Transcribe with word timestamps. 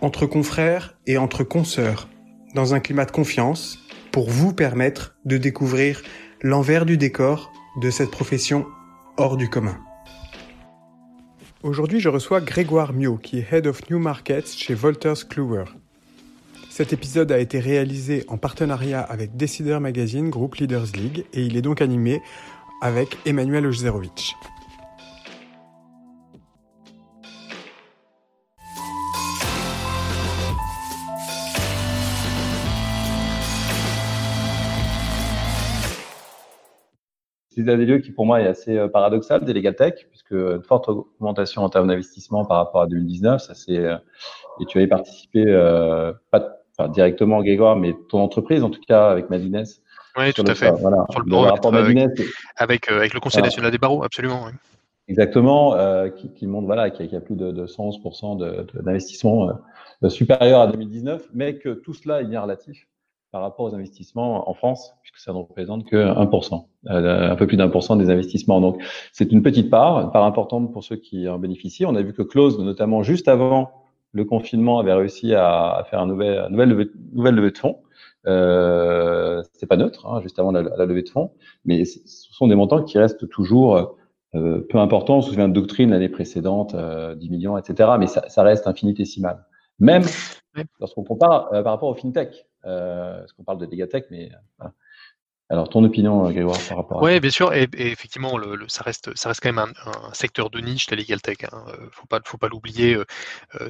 entre 0.00 0.26
confrères 0.26 0.96
et 1.06 1.18
entre 1.18 1.44
consoeurs, 1.44 2.08
dans 2.54 2.74
un 2.74 2.80
climat 2.80 3.04
de 3.04 3.10
confiance, 3.10 3.78
pour 4.12 4.30
vous 4.30 4.52
permettre 4.52 5.16
de 5.24 5.36
découvrir 5.36 6.02
l'envers 6.42 6.86
du 6.86 6.96
décor 6.96 7.50
de 7.80 7.90
cette 7.90 8.10
profession 8.10 8.66
hors 9.16 9.36
du 9.36 9.48
commun. 9.48 9.78
Aujourd'hui, 11.62 12.00
je 12.00 12.08
reçois 12.08 12.40
Grégoire 12.40 12.92
Mio, 12.92 13.16
qui 13.16 13.38
est 13.38 13.52
Head 13.52 13.66
of 13.66 13.90
New 13.90 13.98
Markets 13.98 14.46
chez 14.56 14.74
Wolters 14.74 15.28
Kluwer. 15.28 15.64
Cet 16.70 16.92
épisode 16.92 17.32
a 17.32 17.40
été 17.40 17.58
réalisé 17.58 18.24
en 18.28 18.38
partenariat 18.38 19.00
avec 19.00 19.36
Decider 19.36 19.80
Magazine, 19.80 20.30
Group 20.30 20.54
Leaders 20.54 20.86
League, 20.94 21.24
et 21.32 21.42
il 21.42 21.56
est 21.56 21.62
donc 21.62 21.82
animé 21.82 22.20
avec 22.80 23.18
Emmanuel 23.26 23.66
Ojzerovic. 23.66 24.36
C'est 37.64 37.72
un 37.72 37.76
des 37.76 37.86
lieux 37.86 37.98
qui 37.98 38.12
pour 38.12 38.26
moi 38.26 38.40
est 38.40 38.46
assez 38.46 38.76
euh, 38.76 38.88
paradoxal 38.88 39.44
des 39.44 39.52
puisque 39.52 40.30
une 40.30 40.62
forte 40.62 40.88
augmentation 40.88 41.62
en 41.62 41.68
termes 41.68 41.88
d'investissement 41.88 42.44
par 42.44 42.58
rapport 42.58 42.82
à 42.82 42.86
2019, 42.86 43.40
ça 43.40 43.54
c'est 43.54 43.78
euh, 43.78 43.96
et 44.60 44.66
tu 44.66 44.78
avais 44.78 44.86
participé 44.86 45.44
euh, 45.46 46.12
pas 46.30 46.58
enfin, 46.76 46.88
directement 46.88 47.42
Grégoire, 47.42 47.76
mais 47.76 47.94
ton 48.08 48.20
entreprise 48.20 48.62
en 48.62 48.70
tout 48.70 48.80
cas 48.86 49.08
avec 49.08 49.30
Madines. 49.30 49.64
Oui, 50.16 50.32
tout 50.32 50.44
à 50.46 50.54
fait. 50.54 50.70
Voilà, 50.72 51.04
Sur 51.10 51.20
le, 51.20 51.36
rapport 51.36 51.72
Madines, 51.72 52.12
avec, 52.56 52.90
avec, 52.90 53.14
le 53.14 53.20
Conseil 53.20 53.42
national 53.42 53.70
des 53.70 53.78
barreaux, 53.78 54.02
absolument. 54.02 54.44
Oui. 54.46 54.52
Exactement, 55.06 55.74
euh, 55.74 56.08
qui, 56.10 56.32
qui, 56.34 56.46
montre 56.46 56.66
voilà 56.66 56.90
qu'il 56.90 57.06
y, 57.06 57.16
a 57.16 57.20
plus 57.20 57.36
de, 57.36 57.50
de 57.50 57.66
111% 57.66 58.82
d'investissement 58.82 59.48
supérieur 60.08 60.60
à 60.60 60.66
2019, 60.66 61.28
mais 61.32 61.56
que 61.56 61.70
tout 61.70 61.94
cela 61.94 62.20
est 62.20 62.26
bien 62.26 62.42
relatif 62.42 62.86
par 63.30 63.42
rapport 63.42 63.66
aux 63.66 63.74
investissements 63.74 64.48
en 64.48 64.54
France, 64.54 64.94
puisque 65.02 65.18
ça 65.18 65.32
ne 65.32 65.38
représente 65.38 65.84
que 65.84 65.96
1%, 65.96 66.66
euh, 66.88 67.30
un 67.30 67.36
peu 67.36 67.46
plus 67.46 67.56
d'un 67.56 67.68
pour 67.68 67.82
cent 67.82 67.96
des 67.96 68.10
investissements. 68.10 68.60
Donc, 68.60 68.82
c'est 69.12 69.32
une 69.32 69.42
petite 69.42 69.70
part, 69.70 70.00
une 70.00 70.10
part 70.10 70.24
importante 70.24 70.72
pour 70.72 70.82
ceux 70.82 70.96
qui 70.96 71.28
en 71.28 71.38
bénéficient. 71.38 71.86
On 71.86 71.94
a 71.94 72.02
vu 72.02 72.12
que 72.12 72.22
Close, 72.22 72.58
notamment 72.58 73.02
juste 73.02 73.28
avant 73.28 73.70
le 74.12 74.24
confinement, 74.24 74.78
avait 74.78 74.94
réussi 74.94 75.34
à, 75.34 75.86
faire 75.90 76.00
un 76.00 76.06
nouvel, 76.06 76.38
une 76.38 76.52
nouvelle, 76.52 76.70
levée, 76.70 76.90
nouvelle 77.12 77.34
levée 77.34 77.50
de 77.50 77.58
fonds. 77.58 77.78
Euh, 78.26 79.42
c'est 79.52 79.66
pas 79.66 79.76
neutre, 79.76 80.06
hein, 80.06 80.20
juste 80.22 80.38
avant 80.38 80.50
la, 80.50 80.62
la, 80.62 80.86
levée 80.86 81.02
de 81.02 81.08
fonds, 81.08 81.30
mais 81.64 81.84
ce 81.84 81.98
sont 82.04 82.48
des 82.48 82.56
montants 82.56 82.82
qui 82.82 82.98
restent 82.98 83.28
toujours 83.28 83.98
euh, 84.34 84.60
peu 84.68 84.78
importants. 84.78 85.18
On 85.18 85.22
se 85.22 85.30
souvient 85.30 85.48
de 85.48 85.54
Doctrine 85.54 85.90
l'année 85.90 86.10
précédente, 86.10 86.74
euh, 86.74 87.14
10 87.14 87.30
millions, 87.30 87.56
etc. 87.56 87.90
Mais 87.98 88.06
ça, 88.06 88.28
ça 88.28 88.42
reste 88.42 88.66
infinitésimal. 88.66 89.46
Même 89.78 90.02
lorsqu'on 90.80 91.04
compare 91.04 91.52
euh, 91.52 91.62
par 91.62 91.72
rapport 91.72 91.88
au 91.88 91.94
fintech, 91.94 92.46
euh, 92.64 93.18
parce 93.18 93.32
qu'on 93.32 93.44
parle 93.44 93.58
de 93.58 93.66
Legatech, 93.66 94.06
mais 94.10 94.30
voilà. 94.58 94.74
Alors, 95.50 95.70
ton 95.70 95.82
opinion, 95.82 96.26
euh, 96.26 96.30
Grégoire, 96.30 96.58
par 96.68 96.76
rapport 96.76 96.98
à 96.98 97.04
Oui, 97.04 97.20
bien 97.20 97.30
sûr, 97.30 97.54
et, 97.54 97.66
et 97.74 97.90
effectivement, 97.90 98.36
le, 98.36 98.54
le, 98.54 98.68
ça, 98.68 98.82
reste, 98.82 99.16
ça 99.16 99.30
reste 99.30 99.40
quand 99.42 99.50
même 99.50 99.72
un, 99.86 100.08
un 100.08 100.12
secteur 100.12 100.50
de 100.50 100.60
niche, 100.60 100.90
la 100.90 100.96
legal 100.98 101.22
tech. 101.22 101.38
Hein. 101.50 101.64
Faut 101.90 102.06
pas, 102.06 102.20
faut 102.22 102.36
pas 102.36 102.48
l'oublier. 102.48 102.96
Euh, 102.96 103.04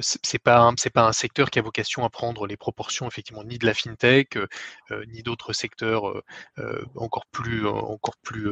c'est 0.01 0.39
pas, 0.39 0.69
c'est 0.75 0.89
pas 0.89 1.07
un 1.07 1.13
secteur 1.13 1.49
qui 1.49 1.57
a 1.57 1.61
vocation 1.61 2.03
à 2.03 2.09
prendre 2.09 2.45
les 2.47 2.57
proportions, 2.57 3.07
effectivement, 3.07 3.45
ni 3.45 3.57
de 3.57 3.65
la 3.65 3.73
fintech, 3.73 4.35
euh, 4.35 5.05
ni 5.07 5.23
d'autres 5.23 5.53
secteurs 5.53 6.21
euh, 6.57 6.85
encore 6.97 7.25
plus, 7.31 7.65
encore 7.65 8.17
plus, 8.23 8.49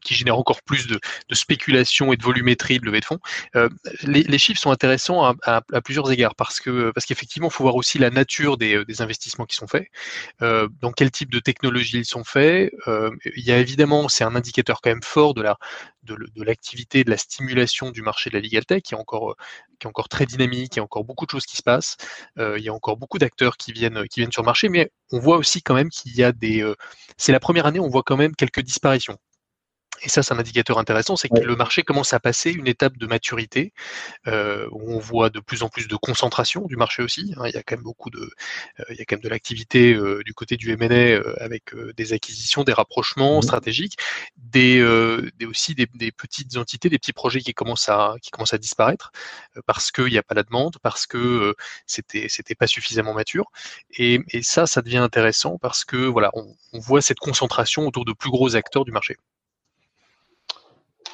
qui 0.00 0.14
génèrent 0.14 0.38
encore 0.38 0.62
plus 0.62 0.86
de, 0.86 1.00
de, 1.28 1.34
spéculation 1.34 2.12
et 2.12 2.16
de 2.16 2.22
volumétrie 2.22 2.78
de 2.78 2.86
levée 2.86 3.00
de 3.00 3.04
fonds. 3.04 3.18
Les, 4.04 4.22
les, 4.22 4.38
chiffres 4.38 4.60
sont 4.60 4.70
intéressants 4.70 5.24
à, 5.24 5.34
à, 5.42 5.62
à, 5.72 5.80
plusieurs 5.80 6.10
égards 6.12 6.36
parce 6.36 6.60
que, 6.60 6.92
parce 6.92 7.06
qu'effectivement, 7.06 7.48
il 7.48 7.52
faut 7.52 7.64
voir 7.64 7.74
aussi 7.74 7.98
la 7.98 8.10
nature 8.10 8.56
des, 8.56 8.84
des 8.84 9.02
investissements 9.02 9.46
qui 9.46 9.56
sont 9.56 9.66
faits, 9.66 9.88
dans 10.40 10.92
quel 10.94 11.10
type 11.10 11.30
de 11.32 11.40
technologie 11.40 11.98
ils 11.98 12.04
sont 12.04 12.24
faits 12.24 12.51
euh, 12.88 13.10
il 13.36 13.44
y 13.44 13.52
a 13.52 13.58
évidemment, 13.58 14.08
c'est 14.08 14.24
un 14.24 14.34
indicateur 14.34 14.80
quand 14.80 14.90
même 14.90 15.02
fort 15.02 15.34
de 15.34 15.42
la 15.42 15.56
de, 16.04 16.16
l'activité, 16.36 17.04
de 17.04 17.10
la 17.10 17.16
stimulation 17.16 17.90
du 17.90 18.02
marché 18.02 18.28
de 18.30 18.34
la 18.34 18.42
legal 18.42 18.64
tech 18.64 18.82
qui 18.82 18.94
est 18.94 18.96
encore 18.96 19.36
qui 19.78 19.86
est 19.86 19.88
encore 19.88 20.08
très 20.08 20.26
dynamique, 20.26 20.74
il 20.74 20.78
y 20.78 20.80
a 20.80 20.82
encore 20.82 21.04
beaucoup 21.04 21.26
de 21.26 21.30
choses 21.30 21.46
qui 21.46 21.56
se 21.56 21.62
passent, 21.62 21.96
euh, 22.38 22.58
il 22.58 22.64
y 22.64 22.68
a 22.68 22.74
encore 22.74 22.96
beaucoup 22.96 23.18
d'acteurs 23.18 23.56
qui 23.56 23.72
viennent 23.72 24.06
qui 24.08 24.20
viennent 24.20 24.32
sur 24.32 24.42
le 24.42 24.46
marché, 24.46 24.68
mais 24.68 24.90
on 25.12 25.18
voit 25.18 25.36
aussi 25.36 25.62
quand 25.62 25.74
même 25.74 25.90
qu'il 25.90 26.14
y 26.16 26.22
a 26.24 26.32
des, 26.32 26.62
euh, 26.62 26.74
c'est 27.16 27.32
la 27.32 27.40
première 27.40 27.66
année, 27.66 27.80
on 27.80 27.88
voit 27.88 28.02
quand 28.04 28.16
même 28.16 28.34
quelques 28.34 28.60
disparitions 28.62 29.18
et 30.02 30.08
ça 30.08 30.22
c'est 30.22 30.34
un 30.34 30.38
indicateur 30.38 30.78
intéressant, 30.78 31.16
c'est 31.16 31.28
que 31.28 31.34
ouais. 31.34 31.44
le 31.44 31.56
marché 31.56 31.82
commence 31.82 32.12
à 32.12 32.20
passer 32.20 32.50
une 32.50 32.66
étape 32.66 32.96
de 32.98 33.06
maturité 33.06 33.72
euh, 34.26 34.66
où 34.72 34.92
on 34.92 34.98
voit 34.98 35.30
de 35.30 35.40
plus 35.40 35.62
en 35.62 35.68
plus 35.68 35.88
de 35.88 35.96
concentration 35.96 36.66
du 36.66 36.76
marché 36.76 37.02
aussi. 37.02 37.34
Hein, 37.36 37.44
il 37.46 37.54
y 37.54 37.56
a 37.56 37.62
quand 37.62 37.76
même 37.76 37.84
beaucoup 37.84 38.10
de, 38.10 38.18
euh, 38.20 38.84
il 38.90 38.96
y 38.96 39.00
a 39.00 39.04
quand 39.04 39.16
même 39.16 39.22
de 39.22 39.28
l'activité 39.28 39.94
euh, 39.94 40.22
du 40.24 40.34
côté 40.34 40.56
du 40.56 40.72
M&A 40.72 40.92
euh, 40.92 41.34
avec 41.38 41.74
euh, 41.74 41.92
des 41.96 42.12
acquisitions, 42.12 42.64
des 42.64 42.72
rapprochements 42.72 43.38
mmh. 43.38 43.42
stratégiques, 43.42 43.96
des, 44.36 44.80
euh, 44.80 45.30
des 45.38 45.46
aussi 45.46 45.74
des, 45.74 45.86
des, 45.94 46.10
petites 46.12 46.56
entités, 46.56 46.88
des 46.88 46.98
petits 46.98 47.12
projets 47.12 47.40
qui 47.40 47.54
commencent 47.54 47.88
à 47.88 48.16
qui 48.20 48.30
commencent 48.30 48.54
à 48.54 48.58
disparaître 48.58 49.12
parce 49.66 49.92
qu'il 49.92 50.06
n'y 50.06 50.18
a 50.18 50.22
pas 50.22 50.34
la 50.34 50.42
demande, 50.42 50.78
parce 50.82 51.06
que 51.06 51.54
c'était 51.86 52.26
c'était 52.28 52.54
pas 52.54 52.66
suffisamment 52.66 53.14
mature. 53.14 53.50
Et, 53.98 54.20
et, 54.30 54.42
ça, 54.42 54.66
ça 54.66 54.82
devient 54.82 54.98
intéressant 54.98 55.58
parce 55.58 55.84
que 55.84 55.96
voilà, 55.96 56.30
on, 56.34 56.54
on 56.72 56.78
voit 56.80 57.02
cette 57.02 57.18
concentration 57.18 57.86
autour 57.86 58.04
de 58.04 58.12
plus 58.12 58.30
gros 58.30 58.56
acteurs 58.56 58.84
du 58.84 58.92
marché. 58.92 59.16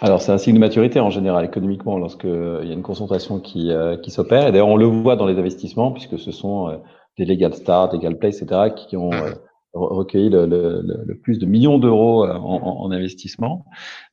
Alors, 0.01 0.23
c'est 0.23 0.31
un 0.31 0.39
signe 0.39 0.55
de 0.55 0.61
maturité 0.61 1.01
en 1.01 1.11
général, 1.11 1.45
économiquement, 1.45 1.99
lorsqu'il 1.99 2.31
euh, 2.31 2.65
y 2.65 2.71
a 2.71 2.75
une 2.75 2.83
concentration 2.83 3.41
qui, 3.41 3.73
euh, 3.73 3.97
qui 3.97 4.13
s'opère. 4.13 4.47
Et 4.47 4.53
d'ailleurs, 4.53 4.69
on 4.69 4.77
le 4.77 4.87
voit 4.87 5.17
dans 5.17 5.27
les 5.27 5.37
investissements, 5.39 5.91
puisque 5.91 6.19
ce 6.19 6.31
sont 6.31 6.69
euh, 6.69 6.77
des 7.17 7.25
legal 7.25 7.53
start, 7.53 7.95
legal 7.95 8.17
play, 8.17 8.29
etc., 8.29 8.71
qui 8.77 8.97
ont 8.97 9.13
euh, 9.13 9.33
recueilli 9.73 10.31
le, 10.31 10.47
le, 10.47 10.83
le, 11.05 11.19
plus 11.19 11.41
de 11.41 11.47
millions 11.47 11.79
d'euros 11.81 12.25
en, 12.25 12.37
en, 12.37 12.81
en, 12.85 12.91
investissement. 12.93 13.65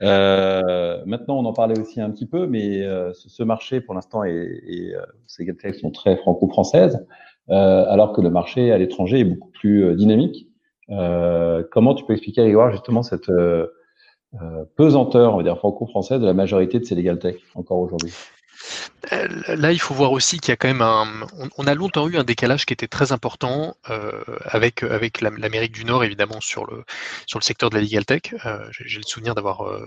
maintenant, 0.01 1.37
on 1.37 1.45
en 1.45 1.53
parlait 1.53 1.79
aussi 1.79 2.01
un 2.01 2.09
petit 2.09 2.25
peu, 2.25 2.47
mais 2.47 2.81
ce, 3.13 3.29
ce, 3.29 3.43
marché, 3.43 3.79
pour 3.79 3.93
l'instant, 3.93 4.23
et, 4.23 4.59
et 4.67 4.93
ces 5.27 5.43
legal 5.43 5.55
play 5.55 5.73
sont 5.73 5.91
très 5.91 6.17
franco-françaises, 6.17 7.05
alors 7.47 8.11
que 8.13 8.21
le 8.21 8.29
marché 8.31 8.71
à 8.71 8.77
l'étranger 8.77 9.19
est 9.19 9.23
beaucoup 9.23 9.51
plus 9.51 9.95
dynamique. 9.95 10.47
comment 10.89 11.95
tu 11.95 12.05
peux 12.05 12.13
expliquer, 12.13 12.41
Grégoire, 12.41 12.71
justement, 12.71 13.01
cette 13.01 13.29
euh, 13.29 13.67
pesanteur, 14.75 15.33
on 15.33 15.37
va 15.37 15.43
dire 15.43 15.57
franco-française, 15.57 16.19
de 16.19 16.25
la 16.25 16.33
majorité 16.33 16.79
de 16.79 16.85
ces 16.85 16.95
legal 16.95 17.19
tech 17.19 17.35
encore 17.55 17.79
aujourd'hui 17.79 18.13
euh, 19.11 19.27
Là, 19.55 19.71
il 19.71 19.79
faut 19.79 19.93
voir 19.93 20.11
aussi 20.11 20.39
qu'il 20.39 20.51
y 20.51 20.53
a 20.53 20.55
quand 20.55 20.67
même 20.67 20.81
un. 20.81 21.07
On, 21.57 21.67
a 21.67 21.75
longtemps 21.75 22.07
eu 22.07 22.17
un 22.17 22.23
décalage 22.23 22.65
qui 22.65 22.73
était 22.73 22.87
très 22.87 23.11
important 23.11 23.75
euh, 23.89 24.11
avec 24.45 24.83
avec 24.83 25.21
l'Amérique 25.21 25.71
du 25.71 25.85
Nord, 25.85 26.03
évidemment 26.03 26.41
sur 26.41 26.65
le 26.65 26.83
sur 27.27 27.39
le 27.39 27.43
secteur 27.43 27.69
de 27.69 27.75
la 27.75 27.81
legal 27.81 28.05
tech. 28.05 28.21
Euh, 28.45 28.65
J'ai 28.71 28.97
le 28.97 29.03
souvenir 29.03 29.35
d'avoir 29.35 29.67
euh, 29.67 29.85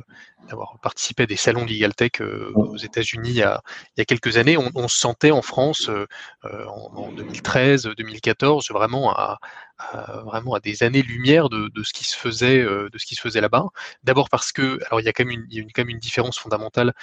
participé 0.82 1.24
à 1.24 1.26
des 1.26 1.36
salons 1.36 1.64
de 1.64 1.70
legal 1.70 1.94
tech 1.94 2.20
euh, 2.20 2.52
aux 2.54 2.76
États-Unis 2.76 3.30
il, 3.30 3.36
il, 3.36 3.98
y 3.98 4.00
a 4.00 4.04
quelques 4.04 4.36
années. 4.36 4.56
On, 4.56 4.70
on 4.74 4.88
se 4.88 4.98
sentait 4.98 5.30
en 5.30 5.42
France 5.42 5.90
en, 6.44 6.90
en, 6.94 7.12
2013, 7.12 7.90
2014 7.96 8.70
vraiment 8.70 9.12
à, 9.12 9.38
à, 9.78 10.22
vraiment 10.24 10.54
à 10.54 10.60
des 10.60 10.82
années-lumière 10.82 11.48
de, 11.48 11.68
de, 11.68 11.82
ce 11.82 11.92
qui 11.92 12.04
se 12.04 12.16
faisait 12.16 12.62
de 12.62 12.98
ce 12.98 13.06
qui 13.06 13.14
se 13.14 13.20
faisait 13.20 13.40
là-bas. 13.40 13.66
D'abord 14.02 14.28
parce 14.28 14.52
que 14.52 14.78
alors 14.86 15.00
il 15.00 15.04
y 15.04 15.08
a 15.08 15.12
quand 15.12 15.24
même 15.24 15.40
une, 15.40 15.46
il 15.50 15.58
y 15.58 15.60
a 15.60 15.64
quand 15.74 15.82
même 15.82 15.90
une 15.90 15.98
différence 15.98 16.38
fondamentale 16.38 16.94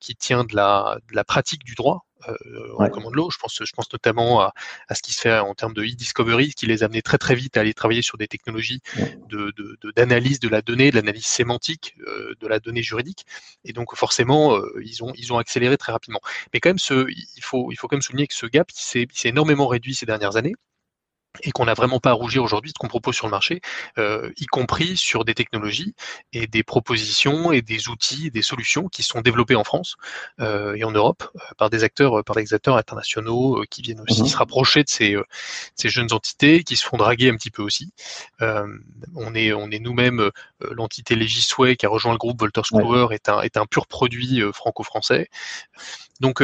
qui 0.00 0.16
tient 0.16 0.44
de 0.44 0.54
la 0.54 0.98
de 1.08 1.16
la 1.16 1.24
pratique 1.24 1.64
du 1.64 1.74
droit 1.74 2.06
euh, 2.28 2.34
en 2.78 2.88
commande 2.88 3.14
l'eau. 3.14 3.30
Je 3.30 3.38
pense, 3.38 3.62
je 3.62 3.72
pense 3.72 3.92
notamment 3.92 4.40
à, 4.40 4.54
à, 4.88 4.94
ce 4.94 5.02
qui 5.02 5.12
se 5.12 5.20
fait 5.20 5.38
en 5.38 5.54
termes 5.54 5.74
de 5.74 5.82
e-discovery, 5.82 6.54
qui 6.54 6.66
les 6.66 6.82
amenait 6.82 7.02
très 7.02 7.18
très 7.18 7.34
vite 7.34 7.56
à 7.56 7.60
aller 7.60 7.74
travailler 7.74 8.02
sur 8.02 8.16
des 8.16 8.26
technologies 8.26 8.80
d'analyse 9.96 10.40
de, 10.40 10.46
de, 10.46 10.50
de, 10.50 10.52
la 10.52 10.62
donnée, 10.62 10.90
de 10.90 10.96
l'analyse 10.96 11.26
sémantique 11.26 11.96
euh, 12.06 12.34
de 12.40 12.48
la 12.48 12.58
donnée 12.58 12.82
juridique. 12.82 13.26
Et 13.64 13.72
donc 13.72 13.94
forcément, 13.96 14.56
euh, 14.56 14.80
ils, 14.82 15.04
ont, 15.04 15.12
ils 15.16 15.32
ont 15.32 15.38
accéléré 15.38 15.76
très 15.76 15.92
rapidement. 15.92 16.20
Mais 16.52 16.60
quand 16.60 16.70
même, 16.70 16.78
ce, 16.78 17.06
il, 17.10 17.42
faut, 17.42 17.70
il 17.70 17.76
faut 17.76 17.86
quand 17.86 17.96
même 17.96 18.02
souligner 18.02 18.26
que 18.26 18.34
ce 18.34 18.46
gap 18.46 18.70
s'est 18.72 19.06
énormément 19.24 19.66
réduit 19.66 19.94
ces 19.94 20.06
dernières 20.06 20.36
années 20.36 20.54
et 21.42 21.50
qu'on 21.52 21.64
n'a 21.64 21.74
vraiment 21.74 22.00
pas 22.00 22.10
à 22.10 22.12
rougir 22.12 22.42
aujourd'hui 22.42 22.72
de 22.72 22.74
ce 22.76 22.78
qu'on 22.78 22.88
propose 22.88 23.14
sur 23.14 23.26
le 23.26 23.30
marché, 23.30 23.60
euh, 23.98 24.30
y 24.38 24.46
compris 24.46 24.96
sur 24.96 25.24
des 25.24 25.34
technologies 25.34 25.94
et 26.32 26.46
des 26.46 26.62
propositions 26.62 27.52
et 27.52 27.62
des 27.62 27.88
outils 27.88 28.28
et 28.28 28.30
des 28.30 28.42
solutions 28.42 28.88
qui 28.88 29.02
sont 29.02 29.20
développés 29.20 29.56
en 29.56 29.64
France 29.64 29.96
euh, 30.40 30.74
et 30.74 30.84
en 30.84 30.90
Europe 30.90 31.28
euh, 31.36 31.40
par 31.58 31.70
des 31.70 31.84
acteurs, 31.84 32.24
par 32.24 32.36
des 32.36 32.54
acteurs 32.54 32.76
internationaux 32.76 33.64
qui 33.70 33.82
viennent 33.82 34.00
aussi 34.08 34.22
Mhm. 34.22 34.28
se 34.28 34.36
rapprocher 34.36 34.82
de 34.82 34.88
ces, 34.88 35.16
ces 35.74 35.88
jeunes 35.88 36.12
entités, 36.12 36.64
qui 36.64 36.76
se 36.76 36.86
font 36.86 36.96
draguer 36.96 37.30
un 37.30 37.36
petit 37.36 37.50
peu 37.50 37.62
aussi. 37.62 37.92
on 38.40 39.34
est, 39.34 39.52
on 39.52 39.70
est 39.70 39.78
nous-mêmes 39.78 40.30
l'entité 40.60 41.14
Legisway 41.14 41.76
qui 41.76 41.86
a 41.86 41.88
rejoint 41.88 42.12
le 42.12 42.18
groupe 42.18 42.40
Wolters 42.40 42.64
Kluwer 42.64 43.08
est 43.12 43.28
un 43.28 43.40
est 43.40 43.56
un 43.56 43.66
pur 43.66 43.86
produit 43.86 44.42
franco-français. 44.52 45.28
Donc 46.20 46.42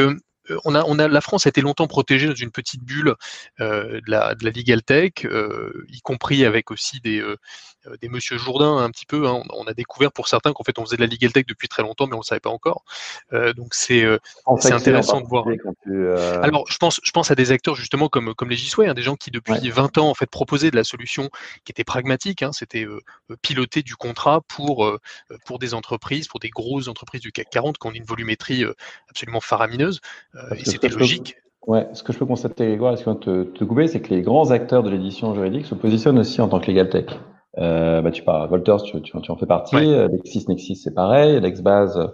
on 0.65 0.75
a, 0.75 0.83
on 0.85 0.99
a, 0.99 1.07
la 1.07 1.21
France 1.21 1.45
a 1.45 1.49
été 1.49 1.61
longtemps 1.61 1.87
protégée 1.87 2.27
dans 2.27 2.35
une 2.35 2.51
petite 2.51 2.83
bulle 2.83 3.15
euh, 3.59 4.01
de, 4.05 4.11
la, 4.11 4.35
de 4.35 4.43
la 4.43 4.51
legal 4.51 4.83
tech, 4.83 5.25
euh, 5.25 5.85
y 5.89 6.01
compris 6.01 6.45
avec 6.45 6.71
aussi 6.71 6.99
des, 7.01 7.19
euh, 7.19 7.37
des 8.01 8.09
Monsieur 8.09 8.37
Jourdain 8.37 8.77
un 8.77 8.89
petit 8.89 9.05
peu. 9.05 9.27
Hein. 9.27 9.43
On, 9.53 9.65
a 9.65 9.73
découvert 9.73 10.11
pour 10.11 10.27
certains 10.27 10.53
qu'en 10.53 10.63
fait 10.63 10.77
on 10.79 10.85
faisait 10.85 10.97
de 10.97 11.01
la 11.01 11.07
legal 11.07 11.31
tech 11.31 11.45
depuis 11.47 11.67
très 11.67 11.83
longtemps, 11.83 12.05
mais 12.05 12.13
on 12.13 12.17
ne 12.17 12.21
le 12.21 12.25
savait 12.25 12.39
pas 12.39 12.49
encore. 12.49 12.83
donc 13.31 13.73
c'est 13.73 14.05
c'est 14.59 14.73
intéressant 14.73 15.21
de 15.21 15.27
voir. 15.27 15.45
Tu, 15.83 16.07
Alors 16.41 16.65
je 16.69 16.77
pense, 16.77 16.99
je 17.03 17.11
pense 17.11 17.31
à 17.31 17.35
des 17.35 17.51
acteurs 17.51 17.75
justement 17.75 18.09
comme, 18.09 18.33
comme 18.33 18.49
les 18.49 18.55
Gisway, 18.55 18.87
hein, 18.87 18.93
des 18.93 19.01
gens 19.01 19.15
qui 19.15 19.31
depuis 19.31 19.53
ouais. 19.53 19.69
20 19.69 19.97
ans 19.97 20.09
en 20.09 20.13
fait 20.13 20.29
proposaient 20.29 20.71
de 20.71 20.75
la 20.75 20.83
solution 20.83 21.29
qui 21.65 21.71
était 21.71 21.83
pragmatique. 21.83 22.43
Hein, 22.43 22.51
C'était 22.53 22.85
piloter 23.41 23.81
du 23.81 23.95
contrat 23.95 24.41
pour, 24.47 24.89
pour 25.45 25.59
des 25.59 25.73
entreprises, 25.73 26.27
pour 26.27 26.39
des 26.39 26.49
grosses 26.49 26.87
entreprises 26.87 27.21
du 27.21 27.31
CAC 27.31 27.49
40 27.49 27.77
qui 27.77 27.87
ont 27.87 27.91
une 27.91 28.05
volumétrie 28.05 28.65
absolument 29.09 29.41
faramineuse. 29.41 30.01
Euh, 30.35 30.55
et 30.55 30.65
c'était 30.65 30.89
logique. 30.89 31.37
Ouais, 31.65 31.87
ce 31.93 32.03
que 32.03 32.11
je 32.11 32.17
peux 32.17 32.25
constater, 32.25 32.65
Grégoire, 32.67 32.93
est-ce 32.93 33.09
te, 33.09 33.43
te 33.43 33.63
couper, 33.63 33.87
c'est 33.87 34.01
que 34.01 34.13
les 34.13 34.21
grands 34.21 34.51
acteurs 34.51 34.83
de 34.83 34.89
l'édition 34.89 35.33
juridique 35.33 35.65
se 35.65 35.75
positionnent 35.75 36.19
aussi 36.19 36.41
en 36.41 36.49
tant 36.49 36.59
que 36.59 36.69
legal 36.69 36.89
tech. 36.89 37.05
Euh, 37.59 38.01
bah, 38.01 38.11
tu 38.11 38.23
parles, 38.23 38.49
Volters, 38.49 38.81
tu, 38.83 39.01
tu, 39.01 39.21
tu, 39.21 39.31
en 39.31 39.37
fais 39.37 39.45
partie. 39.45 39.75
Ouais. 39.75 40.07
LexisNexis, 40.07 40.75
c'est 40.75 40.93
pareil. 40.93 41.39
LexBase, 41.39 42.11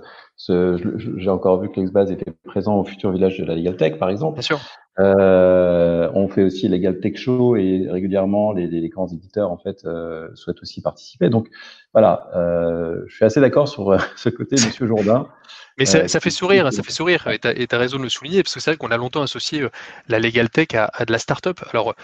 j'ai 0.47 1.29
encore 1.29 1.61
vu 1.61 1.69
que 1.69 1.79
LexBase 1.79 2.11
était 2.11 2.31
présent 2.45 2.77
au 2.77 2.83
futur 2.83 3.11
village 3.11 3.37
de 3.37 3.45
la 3.45 3.55
Legal 3.55 3.77
Tech, 3.77 3.97
par 3.97 4.09
exemple. 4.09 4.35
Bien 4.35 4.41
sûr. 4.41 4.59
Euh, 4.99 6.09
on 6.13 6.27
fait 6.27 6.43
aussi 6.43 6.67
Legal 6.67 6.99
Tech 6.99 7.15
Show 7.15 7.55
et 7.55 7.87
régulièrement 7.89 8.51
les, 8.51 8.67
les, 8.67 8.81
les 8.81 8.89
grands 8.89 9.07
éditeurs 9.07 9.49
en 9.49 9.57
fait 9.57 9.85
euh, 9.85 10.27
souhaitent 10.33 10.61
aussi 10.61 10.81
participer. 10.81 11.29
Donc 11.29 11.47
voilà, 11.93 12.29
euh, 12.35 13.03
je 13.07 13.15
suis 13.15 13.25
assez 13.25 13.39
d'accord 13.39 13.69
sur 13.69 13.97
ce 14.17 14.29
côté, 14.29 14.55
Monsieur 14.55 14.87
Jourdain. 14.87 15.27
Mais 15.79 15.85
ça, 15.85 16.07
ça, 16.07 16.19
fait 16.19 16.29
sourire, 16.29 16.71
ça 16.73 16.83
fait 16.83 16.91
sourire, 16.91 17.27
et 17.29 17.39
tu 17.39 17.47
as, 17.47 17.77
raison 17.77 17.97
de 17.97 18.03
le 18.03 18.09
souligner, 18.09 18.43
parce 18.43 18.53
que 18.53 18.59
c'est 18.59 18.71
vrai 18.71 18.77
qu'on 18.77 18.91
a 18.91 18.97
longtemps 18.97 19.21
associé 19.21 19.61
euh, 19.61 19.69
la 20.09 20.19
Legal 20.19 20.49
Tech 20.49 20.67
à, 20.73 20.89
à 20.93 21.05
de 21.05 21.11
la 21.11 21.19
start-up. 21.19 21.61
Alors, 21.71 21.95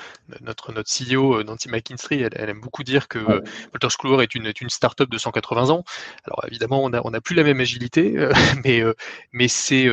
notre, 0.41 0.71
notre 0.71 0.89
CEO, 0.89 1.43
Nancy 1.43 1.69
McKinstry, 1.69 2.21
elle, 2.21 2.33
elle 2.35 2.49
aime 2.49 2.61
beaucoup 2.61 2.83
dire 2.83 3.09
que 3.09 3.19
ouais. 3.19 3.41
Wolters 3.73 3.97
Kluwer 3.97 4.23
est 4.23 4.33
une, 4.33 4.45
est 4.45 4.61
une 4.61 4.69
start-up 4.69 5.09
de 5.09 5.17
180 5.17 5.69
ans. 5.71 5.83
Alors, 6.23 6.43
évidemment, 6.47 6.83
on 6.83 6.89
n'a 6.89 7.01
on 7.03 7.13
a 7.13 7.19
plus 7.19 7.35
la 7.35 7.43
même 7.43 7.59
agilité, 7.59 8.17
euh, 8.17 8.31
mais, 8.63 8.79
euh, 8.81 8.93
mais 9.33 9.49
c'est 9.49 9.87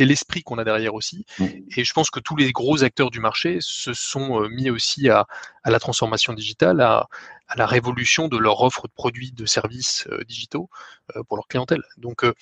l'esprit 0.00 0.42
qu'on 0.42 0.58
a 0.58 0.64
derrière 0.64 0.94
aussi. 0.94 1.24
Mm. 1.38 1.46
Et 1.76 1.84
je 1.84 1.92
pense 1.94 2.10
que 2.10 2.20
tous 2.20 2.36
les 2.36 2.52
gros 2.52 2.84
acteurs 2.84 3.10
du 3.10 3.20
marché 3.20 3.58
se 3.60 3.94
sont 3.94 4.46
mis 4.50 4.68
aussi 4.68 5.08
à, 5.08 5.26
à 5.64 5.70
la 5.70 5.78
transformation 5.78 6.32
digitale, 6.32 6.80
à, 6.80 7.08
à 7.48 7.56
la 7.56 7.66
révolution 7.66 8.28
de 8.28 8.36
leur 8.38 8.62
offre 8.62 8.86
de 8.86 8.92
produits, 8.92 9.32
de 9.32 9.44
services 9.44 10.06
euh, 10.10 10.24
digitaux 10.24 10.68
euh, 11.16 11.22
pour 11.24 11.36
leur 11.36 11.46
clientèle. 11.48 11.82
Donc 11.98 12.24
euh, 12.24 12.32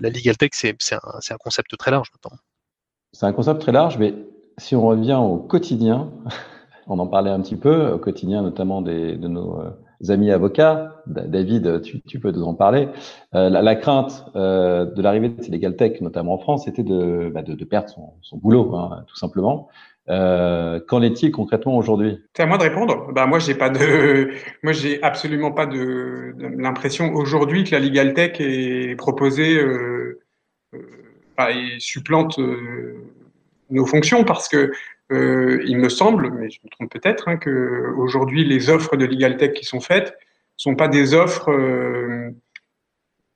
la 0.00 0.08
legal 0.10 0.36
tech, 0.36 0.50
c'est 0.52 0.74
un, 0.92 1.36
concept 1.38 1.76
très 1.76 1.90
large 1.90 2.10
maintenant. 2.12 2.38
C'est 3.12 3.26
un 3.26 3.32
concept 3.32 3.60
très 3.60 3.72
large, 3.72 3.98
mais 3.98 4.14
si 4.58 4.74
on 4.74 4.86
revient 4.86 5.18
au 5.20 5.36
quotidien, 5.36 6.10
on 6.86 6.98
en 6.98 7.06
parlait 7.06 7.30
un 7.30 7.40
petit 7.40 7.56
peu, 7.56 7.92
au 7.92 7.98
quotidien 7.98 8.42
notamment 8.42 8.82
des, 8.82 9.16
de 9.16 9.28
nos 9.28 9.62
amis 10.08 10.30
avocats, 10.30 11.02
David, 11.06 11.80
tu, 11.82 12.20
peux 12.20 12.30
nous 12.30 12.44
en 12.44 12.54
parler. 12.54 12.88
La, 13.32 13.76
crainte 13.76 14.26
de 14.34 15.02
l'arrivée 15.02 15.30
de 15.30 15.42
ces 15.42 15.50
legal 15.50 15.74
tech, 15.74 16.00
notamment 16.02 16.34
en 16.34 16.38
France, 16.38 16.64
c'était 16.66 16.82
de, 16.82 17.30
bah, 17.32 17.42
de, 17.42 17.54
de, 17.54 17.64
perdre 17.64 17.88
son, 17.88 18.12
son 18.20 18.36
boulot, 18.36 18.76
hein, 18.76 19.04
tout 19.06 19.16
simplement. 19.16 19.68
Euh, 20.08 20.78
Qu'en 20.86 21.02
est-il 21.02 21.32
concrètement 21.32 21.76
aujourd'hui? 21.76 22.22
C'est 22.34 22.44
à 22.44 22.46
moi 22.46 22.58
de 22.58 22.62
répondre. 22.62 23.12
Bah 23.12 23.26
moi 23.26 23.38
j'ai 23.38 23.54
pas 23.54 23.70
de, 23.70 24.30
moi 24.62 24.72
j'ai 24.72 25.02
absolument 25.02 25.50
pas 25.50 25.66
de, 25.66 26.34
l'impression 26.56 27.12
aujourd'hui 27.14 27.64
que 27.64 27.72
la 27.72 27.80
legal 27.80 28.14
tech 28.14 28.36
est 28.38 28.96
proposée 28.96 29.58
euh, 29.58 30.20
euh, 30.74 31.48
et 31.48 31.80
supplante 31.80 32.38
nos 33.70 33.86
fonctions 33.86 34.24
parce 34.24 34.48
que 34.48 34.72
il 35.10 35.78
me 35.78 35.88
semble, 35.88 36.32
mais 36.32 36.50
je 36.50 36.60
me 36.64 36.70
trompe 36.70 36.90
peut-être, 36.90 37.28
hein, 37.28 37.36
que 37.36 37.92
aujourd'hui 37.96 38.44
les 38.44 38.70
offres 38.70 38.96
de 38.96 39.04
legal 39.04 39.36
tech 39.36 39.52
qui 39.52 39.64
sont 39.64 39.80
faites 39.80 40.16
sont 40.56 40.74
pas 40.74 40.88
des 40.88 41.14
offres 41.14 41.50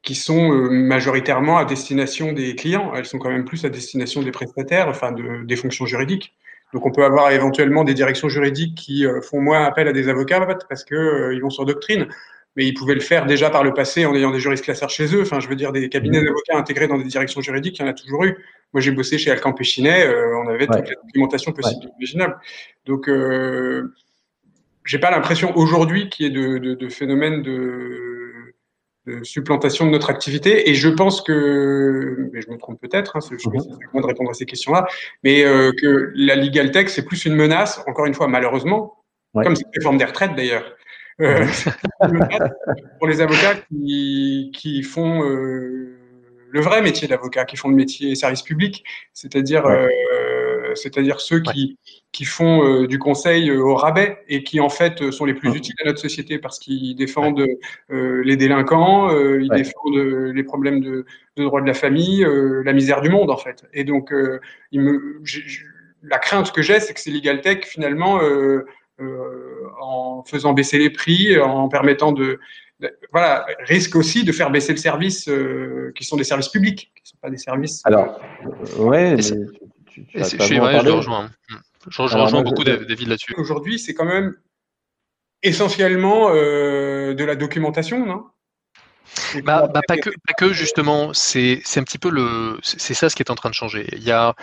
qui 0.03 0.15
sont 0.15 0.49
majoritairement 0.71 1.59
à 1.59 1.65
destination 1.65 2.33
des 2.33 2.57
clients. 2.57 2.93
Elles 2.95 3.05
sont 3.05 3.19
quand 3.19 3.29
même 3.29 3.45
plus 3.45 3.65
à 3.65 3.69
destination 3.69 4.23
des 4.23 4.31
prestataires, 4.31 4.89
enfin 4.89 5.13
de, 5.13 5.45
des 5.45 5.57
fonctions 5.57 5.85
juridiques. 5.85 6.35
Donc 6.73 6.87
on 6.87 6.93
peut 6.93 7.05
avoir 7.05 7.31
éventuellement 7.33 7.85
des 7.85 7.95
directions 7.95 8.29
juridiques 8.29 8.77
qui 8.77 9.07
euh, 9.07 9.21
font 9.21 9.41
moins 9.41 9.65
appel 9.65 9.89
à 9.89 9.93
des 9.93 10.09
avocats 10.09 10.47
parce 10.69 10.85
que 10.85 10.95
euh, 10.95 11.35
ils 11.35 11.41
vont 11.41 11.51
sur 11.51 11.65
doctrine, 11.65 12.07
mais 12.57 12.65
ils 12.67 12.75
pouvaient 12.75 12.95
le 12.95 13.01
faire 13.01 13.27
déjà 13.27 13.51
par 13.51 13.65
le 13.65 13.75
passé 13.75 14.07
en 14.07 14.15
ayant 14.15 14.31
des 14.31 14.41
juristes 14.41 14.65
classeurs 14.65 14.91
chez 14.91 15.15
eux. 15.15 15.23
Enfin, 15.23 15.41
je 15.41 15.49
veux 15.49 15.57
dire 15.57 15.73
des 15.73 15.89
cabinets 15.89 16.23
d'avocats 16.23 16.57
intégrés 16.57 16.87
dans 16.87 16.99
des 16.99 17.05
directions 17.05 17.41
juridiques, 17.41 17.79
il 17.79 17.83
y 17.83 17.85
en 17.85 17.89
a 17.89 17.95
toujours 17.95 18.25
eu. 18.25 18.37
Moi, 18.73 18.81
j'ai 18.81 18.93
bossé 18.93 19.19
chez 19.19 19.31
Alcan 19.31 19.53
Péchinet, 19.53 20.07
euh, 20.07 20.37
on 20.37 20.49
avait 20.49 20.69
Ouais. 20.69 20.77
toute 20.79 20.89
la 20.89 20.95
documentation 21.07 21.53
possible 21.53 21.85
Ouais. 21.87 21.91
et 21.91 22.03
imaginable. 22.03 22.39
Donc 22.87 23.09
euh, 23.09 23.93
j'ai 24.85 24.99
pas 24.99 25.11
l'impression 25.11 25.57
aujourd'hui 25.57 26.09
qu'il 26.09 26.27
y 26.27 26.29
ait 26.29 26.33
de, 26.33 26.59
de, 26.59 26.75
de 26.75 26.89
phénomène 26.89 27.43
de, 27.43 28.20
de 29.07 29.25
supplantation 29.25 29.87
de 29.87 29.91
notre 29.91 30.11
activité. 30.11 30.69
Et 30.71 30.75
je 30.75 30.89
pense 30.89 31.23
que, 31.23 32.29
mais 32.33 32.43
je 32.43 32.51
me 32.51 32.59
trompe 32.59 32.81
peut-être, 32.81 33.17
hein, 33.17 33.21
c'est 33.21 33.35
je 33.39 33.43
sais 33.43 33.51
pas 33.51 33.57
Mhm. 33.57 33.63
si 33.63 33.69
c'est 33.71 33.85
à 33.87 33.89
moi 33.93 34.03
de 34.03 34.07
répondre 34.07 34.31
à 34.31 34.35
ces 34.35 34.45
questions-là, 34.47 34.87
mais 35.25 35.45
euh, 35.45 35.73
que 35.81 36.13
la 36.15 36.37
legal 36.37 36.71
tech, 36.71 36.89
c'est 36.89 37.05
plus 37.05 37.25
une 37.25 37.35
menace, 37.35 37.83
encore 37.87 38.07
une 38.07 38.15
fois, 38.15 38.29
malheureusement, 38.29 38.97
Ouais. 39.35 39.45
comme 39.45 39.57
cette 39.57 39.69
réforme 39.75 39.97
des 39.97 40.05
retraites 40.05 40.35
d'ailleurs. 40.37 40.77
Euh, 41.21 41.37
c'est 41.53 41.71
une 42.03 42.13
menace 42.15 42.51
pour 42.99 43.07
les 43.09 43.21
avocats 43.21 43.55
qui, 43.71 44.51
qui 44.55 44.83
font 44.83 45.23
euh, 45.25 45.97
le 46.51 46.61
vrai 46.61 46.83
métier 46.83 47.07
d'avocat, 47.09 47.45
qui 47.45 47.57
font 47.57 47.69
le 47.69 47.77
métier 47.77 48.15
service 48.15 48.43
public, 48.43 48.85
c'est-à-dire 49.15 49.65
Ouais. 49.65 49.89
Euh, 50.71 50.75
c'est-à-dire 50.75 51.21
ceux 51.21 51.41
qui, 51.41 51.79
qui 52.13 52.25
font 52.25 52.65
euh, 52.65 52.87
du 52.87 52.99
conseil 52.99 53.51
euh, 53.51 53.61
au 53.61 53.75
rabais 53.75 54.19
et 54.29 54.43
qui 54.43 54.61
en 54.61 54.69
fait 54.69 55.11
sont 55.11 55.25
les 55.25 55.35
plus 55.35 55.51
Mhm. 55.51 55.57
utiles 55.57 55.75
à 55.83 55.87
notre 55.87 56.01
société 56.01 56.39
parce 56.39 56.59
qu'ils 56.59 56.95
défendent 56.97 57.45
les 57.91 58.37
délinquants, 58.37 59.11
ils 59.11 59.51
Ouais. 59.51 59.57
défendent 59.57 60.33
les 60.35 60.43
problèmes 60.45 60.81
de, 60.81 61.05
de 61.37 61.45
droit 61.45 61.61
de 61.61 61.67
la 61.67 61.75
famille, 61.75 62.27
la 62.65 62.73
misère 62.73 63.01
du 63.01 63.09
monde 63.11 63.31
en 63.31 63.37
fait. 63.37 63.65
Et 63.73 63.85
donc, 63.85 64.13
il 64.73 64.81
me, 64.81 65.21
la 66.03 66.19
crainte 66.19 66.53
que 66.53 66.63
j'ai, 66.63 66.81
c'est 66.81 66.95
que 66.95 67.01
ces 67.01 67.11
legal 67.11 67.41
tech 67.41 67.65
finalement, 67.65 68.21
euh, 68.23 68.65
en 69.81 70.23
faisant 70.25 70.53
baisser 70.53 70.79
les 70.79 70.91
prix, 70.91 71.39
en 71.39 71.69
permettant 71.69 72.13
de, 72.13 72.39
de- 72.81 72.91
voilà, 73.13 73.47
risquent 73.61 73.97
aussi 73.97 74.25
de 74.25 74.33
faire 74.33 74.51
baisser 74.51 74.73
le 74.73 74.79
service, 74.79 75.29
euh, 75.29 75.93
qui 75.97 76.05
sont 76.05 76.17
des 76.17 76.25
services 76.25 76.49
publics, 76.49 76.93
qui 76.95 77.03
ne 77.05 77.09
sont 77.09 77.19
pas 77.21 77.31
des 77.31 77.39
services. 77.39 77.81
Alors, 77.85 78.21
ouais, 78.79 79.15
mais 79.17 79.23
tu, 79.91 80.05
tu, 80.07 80.19
as 80.19 80.25
je, 80.25 80.29
suis- 80.29 80.39
je 80.39 80.91
rejoins. 80.91 81.31
Je, 81.89 82.03
rejoins 82.03 82.31
moi, 82.31 82.43
beaucoup 82.43 82.65
je- 82.65 82.71
Dav- 82.71 82.87
David 82.87 83.09
là-dessus. 83.09 83.35
Aujourd'hui, 83.37 83.79
c'est 83.79 83.95
quand 83.95 84.05
même 84.05 84.35
essentiellement 85.43 86.31
euh, 86.31 87.15
de 87.15 87.25
la 87.25 87.37
documentation, 87.37 88.07
non? 88.07 88.27
Bah, 89.43 89.67
bah, 89.73 89.81
pas 89.87 89.97
que, 89.97 90.11
pas 90.11 90.35
que 90.37 90.53
justement, 90.53 91.13
c'est 91.15 91.63
un 91.77 91.83
petit 91.83 91.99
peu 91.99 92.11
le, 92.11 92.59
c'est 92.63 92.81
c'est 92.81 92.95
ça 92.95 93.09
ce 93.11 93.17
qui 93.17 93.23
est 93.23 93.31
en 93.31 93.35
train 93.35 93.51
de 93.51 93.55
changer. 93.55 93.89
Il 93.93 94.03
y 94.03 94.13
a, 94.13 94.35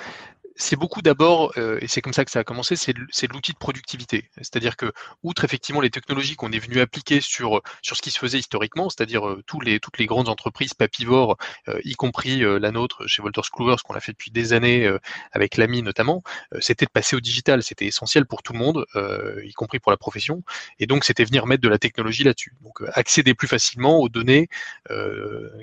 c'est 0.58 0.76
beaucoup 0.76 1.02
d'abord, 1.02 1.54
euh, 1.58 1.78
et 1.82 1.88
c'est 1.88 2.02
comme 2.02 2.14
ça 2.14 2.26
que 2.26 2.32
ça 2.32 2.40
a 2.40 2.44
commencé, 2.44 2.76
c'est 2.76 2.94
l'outil 3.32 3.54
de 3.54 3.58
productivité. 3.58 4.30
C'est-à-dire 4.38 4.76
que, 4.76 4.92
outre 5.24 5.46
effectivement 5.46 5.82
les 5.82 5.90
technologies 5.90 6.36
qu'on 6.36 6.52
est 6.52 6.60
venu 6.60 6.80
appliquer 6.80 7.22
sur 7.22 7.62
sur 7.82 7.96
ce 7.96 8.02
qui 8.02 8.12
se 8.12 8.20
faisait 8.20 8.40
historiquement, 8.40 8.90
c'est-à-dire 8.90 9.28
euh, 9.28 9.44
tous 9.46 9.62
les 9.62 9.80
toutes 9.80 9.98
les 9.98 10.06
grandes 10.06 10.30
entreprises 10.30 10.74
papivores, 10.74 11.38
euh, 11.70 11.80
y 11.84 11.94
compris 11.94 12.44
euh, 12.44 12.60
la 12.60 12.72
nôtre 12.72 13.08
chez 13.08 13.22
Wolters 13.22 13.52
Kluwer, 13.52 13.76
ce 13.78 13.84
qu'on 13.84 13.94
a 13.94 14.00
fait 14.00 14.12
depuis 14.12 14.32
des 14.32 14.54
années 14.54 14.86
euh, 14.86 15.00
avec 15.32 15.58
l'AMI 15.58 15.82
notamment, 15.82 16.24
euh, 16.54 16.60
c'était 16.62 16.86
de 16.86 16.92
passer 16.92 17.16
au 17.16 17.20
digital. 17.20 17.64
C'était 17.64 17.86
essentiel 17.86 18.26
pour 18.26 18.44
tout 18.44 18.54
le 18.54 18.60
monde, 18.60 18.86
y 19.44 19.54
compris 19.54 19.80
pour 19.80 19.92
la 19.92 19.98
profession. 19.98 20.44
Et 20.80 20.88
donc, 20.88 21.04
c'était 21.04 21.24
venir 21.26 21.46
mettre 21.46 21.62
de 21.62 21.70
la 21.70 21.78
technologie 21.78 22.24
là-dessus. 22.24 22.54
Donc, 22.62 22.82
accéder 22.94 23.34
plus 23.34 23.48
facilement 23.48 24.00
aux 24.00 24.10
données 24.10 24.48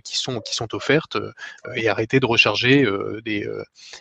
qui 0.04 0.18
sont 0.18 0.40
qui 0.40 0.54
sont 0.54 0.74
offertes 0.74 1.18
et 1.74 1.88
arrêter 1.88 2.20
de 2.20 2.26
recharger 2.26 2.84
des, 3.24 3.48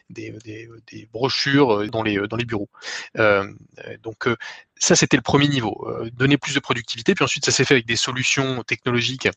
des, 0.09 0.31
des, 0.43 0.69
des 0.91 1.07
brochures 1.11 1.73
euh, 1.73 1.87
dans 1.87 2.03
les 2.03 2.17
dans 2.27 2.37
les 2.37 2.45
bureaux. 2.45 2.69
Euh, 3.17 3.51
euh, 3.85 3.97
donc 4.01 4.27
euh, 4.27 4.35
ça 4.77 4.95
c'était 4.95 5.17
le 5.17 5.23
premier 5.23 5.47
niveau, 5.47 5.87
euh, 5.87 6.09
donner 6.11 6.37
plus 6.37 6.53
de 6.53 6.59
productivité. 6.59 7.15
Puis 7.15 7.23
ensuite 7.23 7.45
ça 7.45 7.51
s'est 7.51 7.65
fait 7.65 7.75
avec 7.75 7.85
des 7.85 7.95
solutions 7.95 8.63
technologiques 8.63 9.27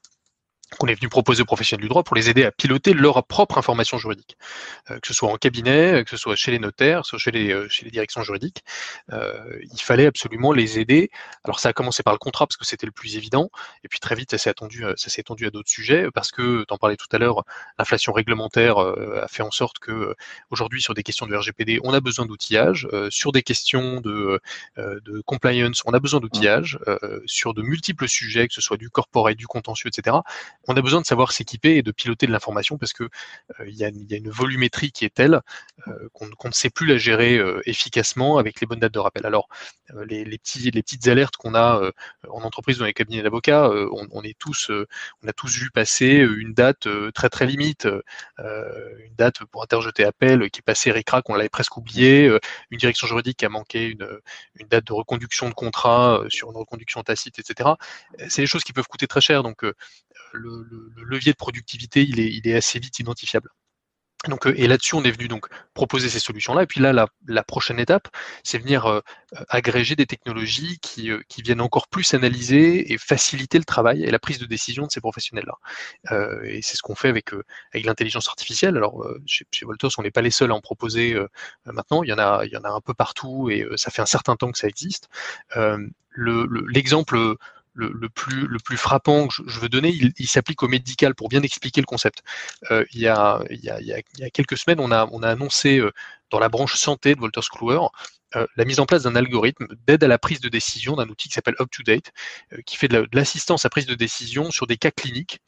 qu'on 0.78 0.88
est 0.88 0.94
venu 0.94 1.08
proposer 1.08 1.42
aux 1.42 1.46
professionnels 1.46 1.82
du 1.82 1.88
droit 1.88 2.02
pour 2.02 2.16
les 2.16 2.28
aider 2.28 2.44
à 2.44 2.50
piloter 2.50 2.92
leur 2.92 3.24
propre 3.24 3.56
information 3.56 3.98
juridique, 3.98 4.36
euh, 4.90 4.98
que 4.98 5.06
ce 5.06 5.14
soit 5.14 5.30
en 5.30 5.36
cabinet, 5.36 6.02
que 6.04 6.10
ce 6.10 6.16
soit 6.16 6.34
chez 6.34 6.50
les 6.50 6.58
notaires, 6.58 7.06
soit 7.06 7.18
chez 7.18 7.30
les, 7.30 7.52
euh, 7.52 7.68
chez 7.68 7.84
les 7.84 7.90
directions 7.90 8.22
juridiques. 8.22 8.64
Euh, 9.12 9.58
il 9.72 9.80
fallait 9.80 10.06
absolument 10.06 10.52
les 10.52 10.80
aider. 10.80 11.10
Alors 11.44 11.60
ça 11.60 11.68
a 11.68 11.72
commencé 11.72 12.02
par 12.02 12.12
le 12.12 12.18
contrat 12.18 12.46
parce 12.46 12.56
que 12.56 12.64
c'était 12.64 12.86
le 12.86 12.92
plus 12.92 13.16
évident, 13.16 13.50
et 13.84 13.88
puis 13.88 14.00
très 14.00 14.16
vite 14.16 14.32
ça 14.32 14.38
s'est 14.38 14.50
attendu, 14.50 14.84
ça 14.96 15.08
s'est 15.08 15.20
étendu 15.20 15.46
à 15.46 15.50
d'autres 15.50 15.70
sujets 15.70 16.08
parce 16.12 16.32
que, 16.32 16.64
t'en 16.64 16.78
parlais 16.78 16.96
tout 16.96 17.06
à 17.12 17.18
l'heure, 17.18 17.44
l'inflation 17.78 18.12
réglementaire 18.12 18.78
a 18.78 19.28
fait 19.28 19.42
en 19.42 19.50
sorte 19.50 19.78
que 19.78 20.14
aujourd'hui 20.50 20.82
sur 20.82 20.94
des 20.94 21.02
questions 21.02 21.26
de 21.26 21.36
RGPD, 21.36 21.80
on 21.84 21.94
a 21.94 22.00
besoin 22.00 22.26
d'outillage, 22.26 22.88
sur 23.10 23.32
des 23.32 23.42
questions 23.42 24.00
de, 24.00 24.40
de 24.76 25.20
compliance, 25.22 25.82
on 25.86 25.92
a 25.92 26.00
besoin 26.00 26.20
d'outillage, 26.20 26.78
sur 27.26 27.54
de 27.54 27.62
multiples 27.62 28.08
sujets, 28.08 28.48
que 28.48 28.54
ce 28.54 28.60
soit 28.60 28.76
du 28.76 28.90
corporate, 28.90 29.36
du 29.36 29.46
contentieux, 29.46 29.88
etc 29.88 30.16
on 30.68 30.76
a 30.76 30.82
besoin 30.82 31.00
de 31.00 31.06
savoir 31.06 31.32
s'équiper 31.32 31.76
et 31.76 31.82
de 31.82 31.92
piloter 31.92 32.26
de 32.26 32.32
l'information 32.32 32.78
parce 32.78 32.92
que 32.92 33.04
euh, 33.04 33.68
il 33.68 33.74
y, 33.74 33.84
a 33.84 33.88
une 33.88 34.30
volumétrie 34.30 34.90
qui 34.92 35.04
est 35.04 35.14
telle 35.14 35.40
euh, 35.88 36.08
qu'on 36.12 36.48
ne 36.48 36.52
sait 36.52 36.70
plus 36.70 36.86
la 36.86 36.98
gérer 36.98 37.38
euh, 37.38 37.60
efficacement 37.66 38.38
avec 38.38 38.60
les 38.60 38.66
bonnes 38.66 38.80
dates 38.80 38.94
de 38.94 38.98
rappel. 38.98 39.26
Alors 39.26 39.48
les, 40.06 40.24
petites 40.38 41.06
alertes 41.08 41.36
qu'on 41.36 41.54
a 41.54 41.90
en 42.28 42.42
entreprise 42.42 42.78
dans 42.78 42.84
les 42.84 42.92
cabinets 42.92 43.22
d'avocats, 43.22 43.70
on, 43.70 44.22
est 44.22 44.36
tous, 44.38 44.70
on 44.70 45.28
a 45.28 45.32
tous 45.32 45.56
vu 45.58 45.70
passer 45.70 46.08
une 46.08 46.54
date 46.54 46.88
très 47.14 47.28
très 47.28 47.46
limite, 47.46 47.88
une 48.38 49.14
date 49.16 49.44
pour 49.44 49.62
interjeter 49.62 50.04
appel 50.04 50.50
qui 50.50 50.58
est 50.58 50.62
passée 50.62 50.90
ricrac, 50.90 51.28
on 51.28 51.34
l'avait 51.34 51.48
presque 51.48 51.76
oublié, 51.76 52.26
une 52.70 52.78
direction 52.78 53.06
juridique 53.06 53.38
qui 53.38 53.46
a 53.46 53.48
manqué 53.48 53.88
une, 53.88 54.08
une 54.56 54.66
date 54.68 54.86
de 54.86 54.92
reconduction 54.92 55.48
de 55.48 55.54
contrat 55.54 56.20
sur 56.28 56.50
une 56.50 56.56
reconduction 56.56 57.02
tacite, 57.02 57.38
etc. 57.38 57.70
C'est 58.28 58.42
des 58.42 58.46
choses 58.46 58.64
qui 58.64 58.72
peuvent 58.72 58.88
coûter 58.88 59.06
très 59.06 59.20
cher, 59.20 59.42
donc 59.42 59.64
le, 60.32 60.66
levier 61.04 61.32
de 61.32 61.36
productivité, 61.36 62.02
il 62.02 62.46
est, 62.46 62.54
assez 62.54 62.78
vite 62.78 62.98
identifiable. 62.98 63.50
Donc, 64.28 64.46
euh, 64.46 64.54
et 64.56 64.66
là-dessus, 64.66 64.94
on 64.94 65.04
est 65.04 65.10
venu 65.10 65.28
donc 65.28 65.46
proposer 65.74 66.08
ces 66.08 66.18
solutions-là. 66.18 66.62
Et 66.62 66.66
puis 66.66 66.80
là, 66.80 66.92
la, 66.92 67.42
prochaine 67.44 67.78
étape, 67.78 68.08
c'est 68.42 68.58
venir 68.58 68.86
euh, 68.86 69.00
agréger 69.48 69.94
des 69.94 70.06
technologies 70.06 70.78
qui, 70.80 71.10
euh, 71.10 71.22
viennent 71.44 71.60
encore 71.60 71.88
plus 71.88 72.14
analyser 72.14 72.92
et 72.92 72.98
faciliter 72.98 73.58
le 73.58 73.64
travail 73.64 74.02
et 74.02 74.10
la 74.10 74.18
prise 74.18 74.38
de 74.38 74.46
décision 74.46 74.86
de 74.86 74.90
ces 74.90 75.00
professionnels-là. 75.00 76.40
et 76.44 76.60
c'est 76.62 76.76
ce 76.76 76.82
qu'on 76.82 76.94
fait 76.96 77.08
avec, 77.08 77.30
l'intelligence 77.74 78.28
artificielle. 78.28 78.76
Alors, 78.76 79.06
chez, 79.26 79.46
chez 79.52 79.66
on 79.98 80.02
n'est 80.02 80.10
pas 80.10 80.22
les 80.22 80.30
seuls 80.30 80.50
à 80.50 80.54
en 80.54 80.60
proposer 80.60 81.16
maintenant. 81.66 82.02
Il 82.02 82.08
y 82.08 82.12
en 82.12 82.18
a, 82.18 82.42
un 82.64 82.80
peu 82.80 82.94
partout 82.94 83.48
et 83.50 83.66
ça 83.76 83.90
fait 83.90 84.02
un 84.02 84.06
certain 84.06 84.34
temps 84.34 84.50
que 84.50 84.58
ça 84.58 84.66
existe. 84.66 85.08
L'exemple 86.16 87.16
le, 87.16 87.36
le 87.76 88.58
plus 88.58 88.76
frappant 88.76 89.28
que 89.28 89.34
je, 89.46 89.60
veux 89.60 89.68
donner, 89.68 89.90
il, 89.90 90.28
s'applique 90.28 90.62
au 90.62 90.68
médical 90.68 91.14
pour 91.14 91.28
bien 91.28 91.42
expliquer 91.42 91.80
le 91.80 91.86
concept. 91.86 92.22
Euh, 92.70 92.84
il, 92.92 93.00
y 93.00 93.08
a, 93.08 93.42
quelques 94.32 94.56
semaines, 94.56 94.80
on 94.80 94.90
a, 94.90 95.08
on 95.12 95.22
a 95.22 95.28
annoncé 95.28 95.78
euh, 95.78 95.92
dans 96.30 96.38
la 96.38 96.48
branche 96.48 96.74
santé 96.76 97.14
de 97.14 97.20
Wolters 97.20 97.48
Kluwer 97.50 97.80
euh, 98.34 98.46
la 98.56 98.64
mise 98.64 98.80
en 98.80 98.86
place 98.86 99.04
d'un 99.04 99.14
algorithme 99.14 99.66
d'aide 99.86 100.02
à 100.02 100.08
la 100.08 100.18
prise 100.18 100.40
de 100.40 100.48
décision 100.48 100.96
d'un 100.96 101.08
outil 101.08 101.28
qui 101.28 101.34
s'appelle 101.34 101.54
UpToDate, 101.60 102.12
qui 102.66 102.76
fait 102.76 102.88
de 102.88 103.08
l'assistance 103.12 103.64
à 103.64 103.70
prise 103.70 103.86
de 103.86 103.94
décision 103.94 104.50
sur 104.50 104.66
des 104.66 104.76
cas 104.76 104.90
cliniques 104.90 105.40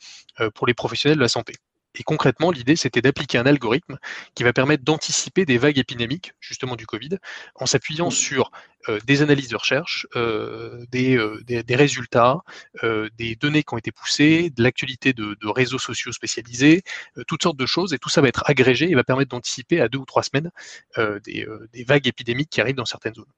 pour 0.55 0.67
les 0.67 0.75
professionnels 0.75 1.19
de 1.19 1.23
la 1.23 1.29
santé. 1.29 1.55
Et 1.95 2.03
concrètement, 2.03 2.51
l'idée, 2.51 2.77
c'était 2.77 3.01
d'appliquer 3.01 3.39
un 3.39 3.47
algorithme 3.47 3.99
qui 4.35 4.45
va 4.45 4.53
permettre 4.53 4.85
d'anticiper 4.85 5.45
des 5.45 5.59
vagues 5.59 5.79
épidémiques, 5.79 6.33
justement 6.39 6.77
du 6.77 6.87
Covid, 6.87 7.19
en 7.55 7.67
s'appuyant 7.67 8.11
sur 8.11 8.51
euh, 8.89 8.99
des 9.07 9.23
analyses 9.23 9.49
de 9.49 9.57
recherche, 9.57 10.07
euh, 10.15 10.85
euh, 10.95 11.41
des, 11.43 11.77
résultats, 11.77 12.41
des 12.83 13.37
données 13.37 13.63
qui 13.63 13.75
ont 13.75 13.79
été 13.79 13.91
poussées, 13.91 14.51
de 14.51 14.63
l'actualité 14.63 15.13
de, 15.13 15.37
réseaux 15.45 15.79
sociaux 15.79 16.13
spécialisés, 16.13 16.83
toutes 17.27 17.43
sortes 17.43 17.59
de 17.59 17.67
choses. 17.67 17.95
Et 17.95 17.99
tout 17.99 18.11
ça 18.11 18.21
va 18.21 18.29
être 18.29 18.43
agrégé 18.47 18.91
et 18.91 18.95
va 18.95 19.05
permettre 19.05 19.31
d'anticiper 19.31 19.81
à 19.81 19.89
deux 19.89 19.99
ou 19.99 20.05
trois 20.05 20.23
semaines 20.23 20.51
des, 20.97 21.47
vagues 21.87 22.07
épidémiques 22.07 22.51
qui 22.51 22.61
arrivent 22.61 22.77
dans 22.77 22.85
certaines 22.85 23.15
zones. 23.15 23.33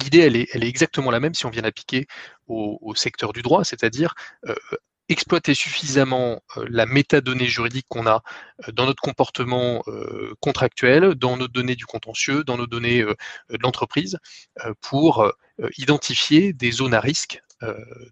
L'idée, 0.00 0.20
elle 0.20 0.36
est, 0.36 0.48
elle 0.52 0.64
est, 0.64 0.68
exactement 0.68 1.10
la 1.10 1.20
même 1.20 1.34
si 1.34 1.44
on 1.44 1.50
vient 1.50 1.62
l'appliquer 1.62 2.06
au, 2.46 2.78
au, 2.80 2.94
secteur 2.94 3.32
du 3.32 3.42
droit, 3.42 3.64
c'est-à-dire 3.64 4.14
exploiter 5.08 5.54
suffisamment 5.54 6.42
euh, 6.56 6.66
la 6.68 6.86
métadonnée 6.86 7.46
juridique 7.46 7.86
qu'on 7.88 8.06
a 8.06 8.22
euh, 8.66 8.72
dans 8.72 8.86
notre 8.86 9.02
comportement 9.02 9.82
euh, 9.88 10.34
contractuel, 10.40 11.14
dans 11.14 11.36
nos 11.36 11.48
données 11.48 11.76
du 11.76 11.86
contentieux, 11.86 12.44
dans 12.44 12.56
nos 12.56 12.66
données 12.66 13.02
de 13.02 13.58
l'entreprise, 13.60 14.18
pour 14.80 15.30
identifier 15.78 16.52
des 16.52 16.70
zones 16.70 16.94
à 16.94 17.00
risque 17.00 17.42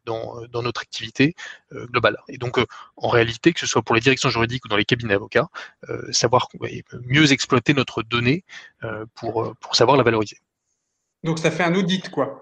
dans, 0.05 0.41
notre 0.63 0.81
activité 0.81 1.35
globale. 1.73 2.17
Et 2.29 2.39
donc, 2.39 2.59
en 2.97 3.09
réalité, 3.09 3.53
que 3.53 3.61
ce 3.61 3.67
soit 3.67 3.83
pour 3.83 3.95
les 3.95 4.01
directions 4.01 4.31
juridiques 4.31 4.65
ou 4.65 4.69
dans 4.69 4.77
les 4.77 4.85
cabinets 4.85 5.15
d'avocats, 5.15 5.49
savoir 6.11 6.49
mieux 7.05 7.33
exploiter 7.33 7.75
notre 7.75 8.03
donnée 8.03 8.45
pour, 9.15 9.55
pour 9.61 9.77
savoir 9.77 9.97
la 9.97 10.03
valoriser. 10.03 10.39
Donc, 11.23 11.39
ça 11.39 11.51
fait 11.51 11.65
un 11.65 11.75
audit, 11.75 12.11
quoi 12.11 12.41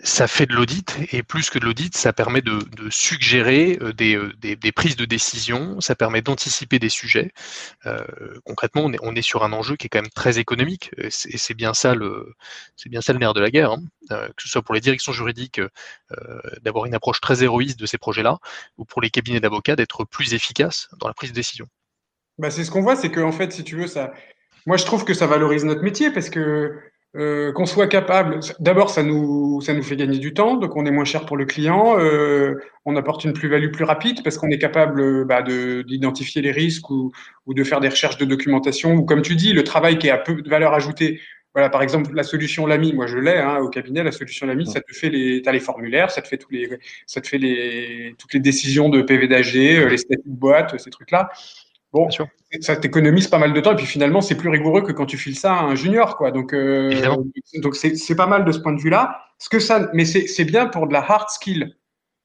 ça 0.00 0.28
fait 0.28 0.44
de 0.44 0.52
l'audit 0.52 0.94
et 1.12 1.22
plus 1.22 1.48
que 1.48 1.58
de 1.58 1.64
l'audit, 1.64 1.96
ça 1.96 2.12
permet 2.12 2.42
de, 2.42 2.58
suggérer 2.90 3.78
euh, 3.80 3.92
euh, 4.00 4.32
des, 4.36 4.72
prises 4.72 4.96
de 4.96 5.06
décision, 5.06 5.80
ça 5.80 5.94
permet 5.94 6.20
d'anticiper 6.20 6.78
des 6.78 6.90
sujets. 6.90 7.32
Euh, 7.86 8.04
concrètement, 8.44 8.90
on 9.02 9.14
est, 9.14 9.22
sur 9.22 9.42
un 9.42 9.52
enjeu 9.52 9.76
qui 9.76 9.86
est 9.86 9.88
quand 9.88 10.02
même 10.02 10.10
très 10.10 10.38
économique 10.38 10.90
et 10.98 11.10
c'est 11.10 11.54
bien 11.54 11.74
ça 11.74 11.94
le 11.94 12.34
c'est 12.76 12.88
bien 12.88 13.00
ça 13.00 13.12
le 13.12 13.18
nerf 13.18 13.32
de 13.32 13.40
la 13.40 13.50
guerre, 13.50 13.72
hein. 13.72 13.82
que 14.10 14.42
ce 14.42 14.48
soit 14.48 14.62
pour 14.62 14.74
les 14.74 14.80
directions 14.80 15.12
juridiques 15.12 15.60
d'avoir 16.62 16.86
une 16.86 16.94
approche 16.94 17.20
très 17.20 17.42
héroïste 17.42 17.80
de 17.80 17.86
ces 17.86 17.98
projets-là 17.98 18.38
ou 18.76 18.84
pour 18.84 19.00
les 19.00 19.10
cabinets 19.10 19.40
d'avocats 19.40 19.76
d'être 19.76 20.04
plus 20.04 20.34
efficaces 20.34 20.88
dans 21.00 21.08
la 21.08 21.14
prise 21.14 21.30
de 21.30 21.34
décision. 21.34 21.66
Bah 22.38 22.50
c'est 22.50 22.64
ce 22.64 22.70
qu'on 22.70 22.82
voit, 22.82 22.96
c'est 22.96 23.10
que 23.10 23.20
en 23.20 23.32
fait, 23.32 23.52
si 23.52 23.64
tu 23.64 23.76
veux, 23.76 23.86
ça, 23.86 24.12
moi 24.66 24.76
je 24.76 24.84
trouve 24.84 25.04
que 25.04 25.14
ça 25.14 25.26
valorise 25.26 25.64
notre 25.64 25.82
métier 25.82 26.10
parce 26.10 26.28
que 26.28 26.78
euh, 27.14 27.52
qu'on 27.52 27.64
soit 27.64 27.86
capable, 27.86 28.40
d'abord 28.60 28.90
ça 28.90 29.02
nous, 29.02 29.60
ça 29.62 29.72
nous 29.72 29.82
fait 29.82 29.96
gagner 29.96 30.18
du 30.18 30.34
temps, 30.34 30.56
donc 30.56 30.76
on 30.76 30.84
est 30.84 30.90
moins 30.90 31.04
cher 31.04 31.24
pour 31.24 31.38
le 31.38 31.46
client, 31.46 31.98
euh, 31.98 32.56
on 32.84 32.94
apporte 32.94 33.24
une 33.24 33.32
plus-value 33.32 33.70
plus 33.70 33.84
rapide 33.84 34.22
parce 34.22 34.36
qu'on 34.36 34.50
est 34.50 34.58
capable 34.58 35.24
bah, 35.24 35.42
d'identifier 35.42 36.42
les 36.42 36.52
risques 36.52 36.90
ou, 36.90 37.12
ou, 37.46 37.54
de 37.54 37.64
faire 37.64 37.80
des 37.80 37.88
recherches 37.88 38.18
de 38.18 38.26
documentation, 38.26 38.94
ou 38.94 39.04
comme 39.04 39.22
tu 39.22 39.34
dis, 39.34 39.54
le 39.54 39.64
travail 39.64 39.98
qui 39.98 40.10
a 40.10 40.18
peu 40.18 40.42
de 40.42 40.48
valeur 40.48 40.74
ajoutée. 40.74 41.20
Voilà, 41.54 41.70
par 41.70 41.80
exemple, 41.80 42.12
la 42.12 42.22
solution 42.22 42.66
LAMI, 42.66 42.92
moi 42.92 43.06
je 43.06 43.16
l'ai 43.16 43.38
hein, 43.38 43.60
au 43.60 43.70
cabinet, 43.70 44.04
la 44.04 44.12
solution 44.12 44.46
LAMI, 44.46 44.66
ça 44.66 44.82
te 44.82 44.92
fait 44.92 45.08
les, 45.08 45.42
as 45.46 45.52
les 45.52 45.60
formulaires, 45.60 46.10
ça 46.10 46.20
te 46.20 46.28
fait 46.28 46.36
tous 46.36 46.50
les, 46.50 46.68
ça 47.06 47.22
te 47.22 47.26
fait 47.26 47.38
les, 47.38 48.14
toutes 48.18 48.34
les 48.34 48.40
décisions 48.40 48.90
de 48.90 49.00
PV 49.00 49.26
d'AG, 49.26 49.56
euh, 49.56 49.88
les 49.88 49.96
statuts 49.96 50.28
de 50.28 50.36
boîte, 50.36 50.78
ces 50.78 50.90
trucs-là. 50.90 51.30
Bon, 51.94 52.10
ça 52.60 52.76
t'économise 52.76 53.28
pas 53.28 53.38
mal 53.38 53.52
de 53.52 53.60
temps 53.60 53.72
et 53.72 53.76
puis 53.76 53.86
finalement 53.86 54.20
c'est 54.20 54.36
plus 54.36 54.48
rigoureux 54.48 54.82
que 54.82 54.92
quand 54.92 55.06
tu 55.06 55.16
files 55.16 55.38
ça 55.38 55.54
à 55.54 55.62
un 55.62 55.74
junior 55.74 56.16
quoi. 56.16 56.30
Donc 56.30 56.52
euh, 56.52 56.90
donc 57.62 57.76
c'est 57.76 58.14
pas 58.16 58.26
mal 58.26 58.44
de 58.44 58.52
ce 58.52 58.58
point 58.58 58.72
de 58.72 58.80
vue-là. 58.80 59.20
Ce 59.38 59.48
que 59.48 59.58
ça, 59.58 59.90
mais 59.92 60.04
c'est 60.04 60.44
bien 60.44 60.66
pour 60.66 60.86
de 60.86 60.92
la 60.92 61.00
hard 61.00 61.28
skill. 61.28 61.76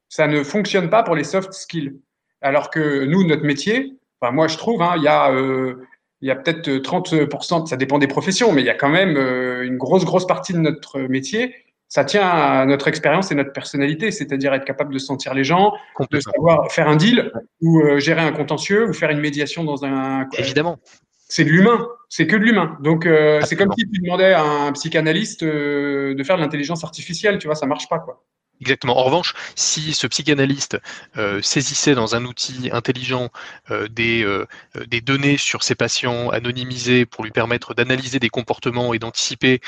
Ça 0.10 0.28
ne 0.28 0.44
fonctionne 0.44 0.90
pas 0.90 1.04
pour 1.04 1.16
les 1.16 1.24
soft 1.24 1.54
skills. 1.54 2.00
Alors 2.42 2.70
que 2.70 3.06
nous 3.06 3.26
notre 3.26 3.44
métier, 3.44 3.98
enfin 4.20 4.32
moi 4.32 4.48
je 4.48 4.58
trouve, 4.58 4.82
hein, 4.82 4.94
il 4.98 5.04
y 5.04 5.08
a 5.08 5.32
euh, 5.32 5.88
il 6.22 6.28
y 6.28 6.32
a 6.32 6.36
peut-être 6.36 6.70
30%, 6.70 7.66
ça 7.66 7.78
dépend 7.78 7.98
des 7.98 8.08
professions, 8.08 8.52
mais 8.52 8.62
il 8.62 8.66
y 8.66 8.70
a 8.70 8.76
quand 8.76 8.90
même 8.90 9.18
euh, 9.18 9.66
une 9.66 9.78
grosse 9.78 10.06
grosse 10.06 10.28
partie 10.28 10.54
de 10.54 10.60
notre 10.60 11.00
métier 11.00 11.56
ça 11.92 12.06
tient 12.06 12.26
à 12.26 12.66
notre 12.66 12.88
expérience 12.88 13.34
et 13.34 13.36
notre 13.36 13.52
personnalité, 13.52 14.12
c'est-à-dire 14.12 14.54
être 14.54 14.64
capable 14.64 14.94
de 14.94 14.98
sentir 14.98 15.34
les 15.34 15.44
gens, 15.44 15.74
de 16.10 16.20
savoir 16.22 16.72
faire 16.72 16.88
un 16.88 16.96
deal 16.96 17.34
ou 17.60 17.82
euh, 17.82 18.00
gérer 18.00 18.22
un 18.22 18.32
contentieux 18.32 18.88
ou 18.88 18.94
faire 18.94 19.10
une 19.10 19.20
médiation 19.20 19.66
dans 19.66 19.84
un. 19.84 20.26
Évidemment. 20.38 20.80
C'est 21.28 21.44
de 21.44 21.50
l'humain, 21.50 21.86
c'est 22.08 22.28
que 22.28 22.38
de 22.38 22.44
l'humain. 22.44 22.78
Donc 22.82 23.06
euh, 23.06 23.42
c'est 23.44 23.58
comme 23.58 23.74
si 23.78 23.86
tu 23.90 24.00
demandais 24.00 24.32
à 24.32 24.42
un 24.42 24.72
psychanalyste 24.72 25.44
euh, 25.44 26.16
de 26.16 26.24
faire 26.24 26.38
de 26.38 26.42
l'intelligence 26.42 26.86
artificielle, 26.86 27.40
tu 27.40 27.48
vois, 27.48 27.56
ça 27.56 27.66
marche 27.66 27.90
pas 27.90 28.00
quoi. 28.00 28.24
Exactement. 28.62 28.96
En 28.98 29.04
revanche, 29.04 29.34
si 29.56 29.94
ce 29.94 30.06
psychanalyste 30.06 30.78
euh, 31.18 31.42
saisissait 31.42 31.96
dans 31.96 32.16
un 32.16 32.26
outil 32.26 32.70
intelligent 32.72 33.30
euh, 33.72 33.88
des, 33.88 34.24
euh, 34.24 34.46
des, 34.88 35.02
données 35.02 35.38
sur 35.38 35.64
ses 35.64 35.74
patients 35.74 36.30
anonymisés 36.30 37.08
pour 37.08 37.24
lui 37.24 37.32
permettre 37.32 37.74
d'analyser 37.74 38.20
des 38.20 38.30
comportements 38.30 38.94
et 38.94 39.00
d'anticiper 39.00 39.62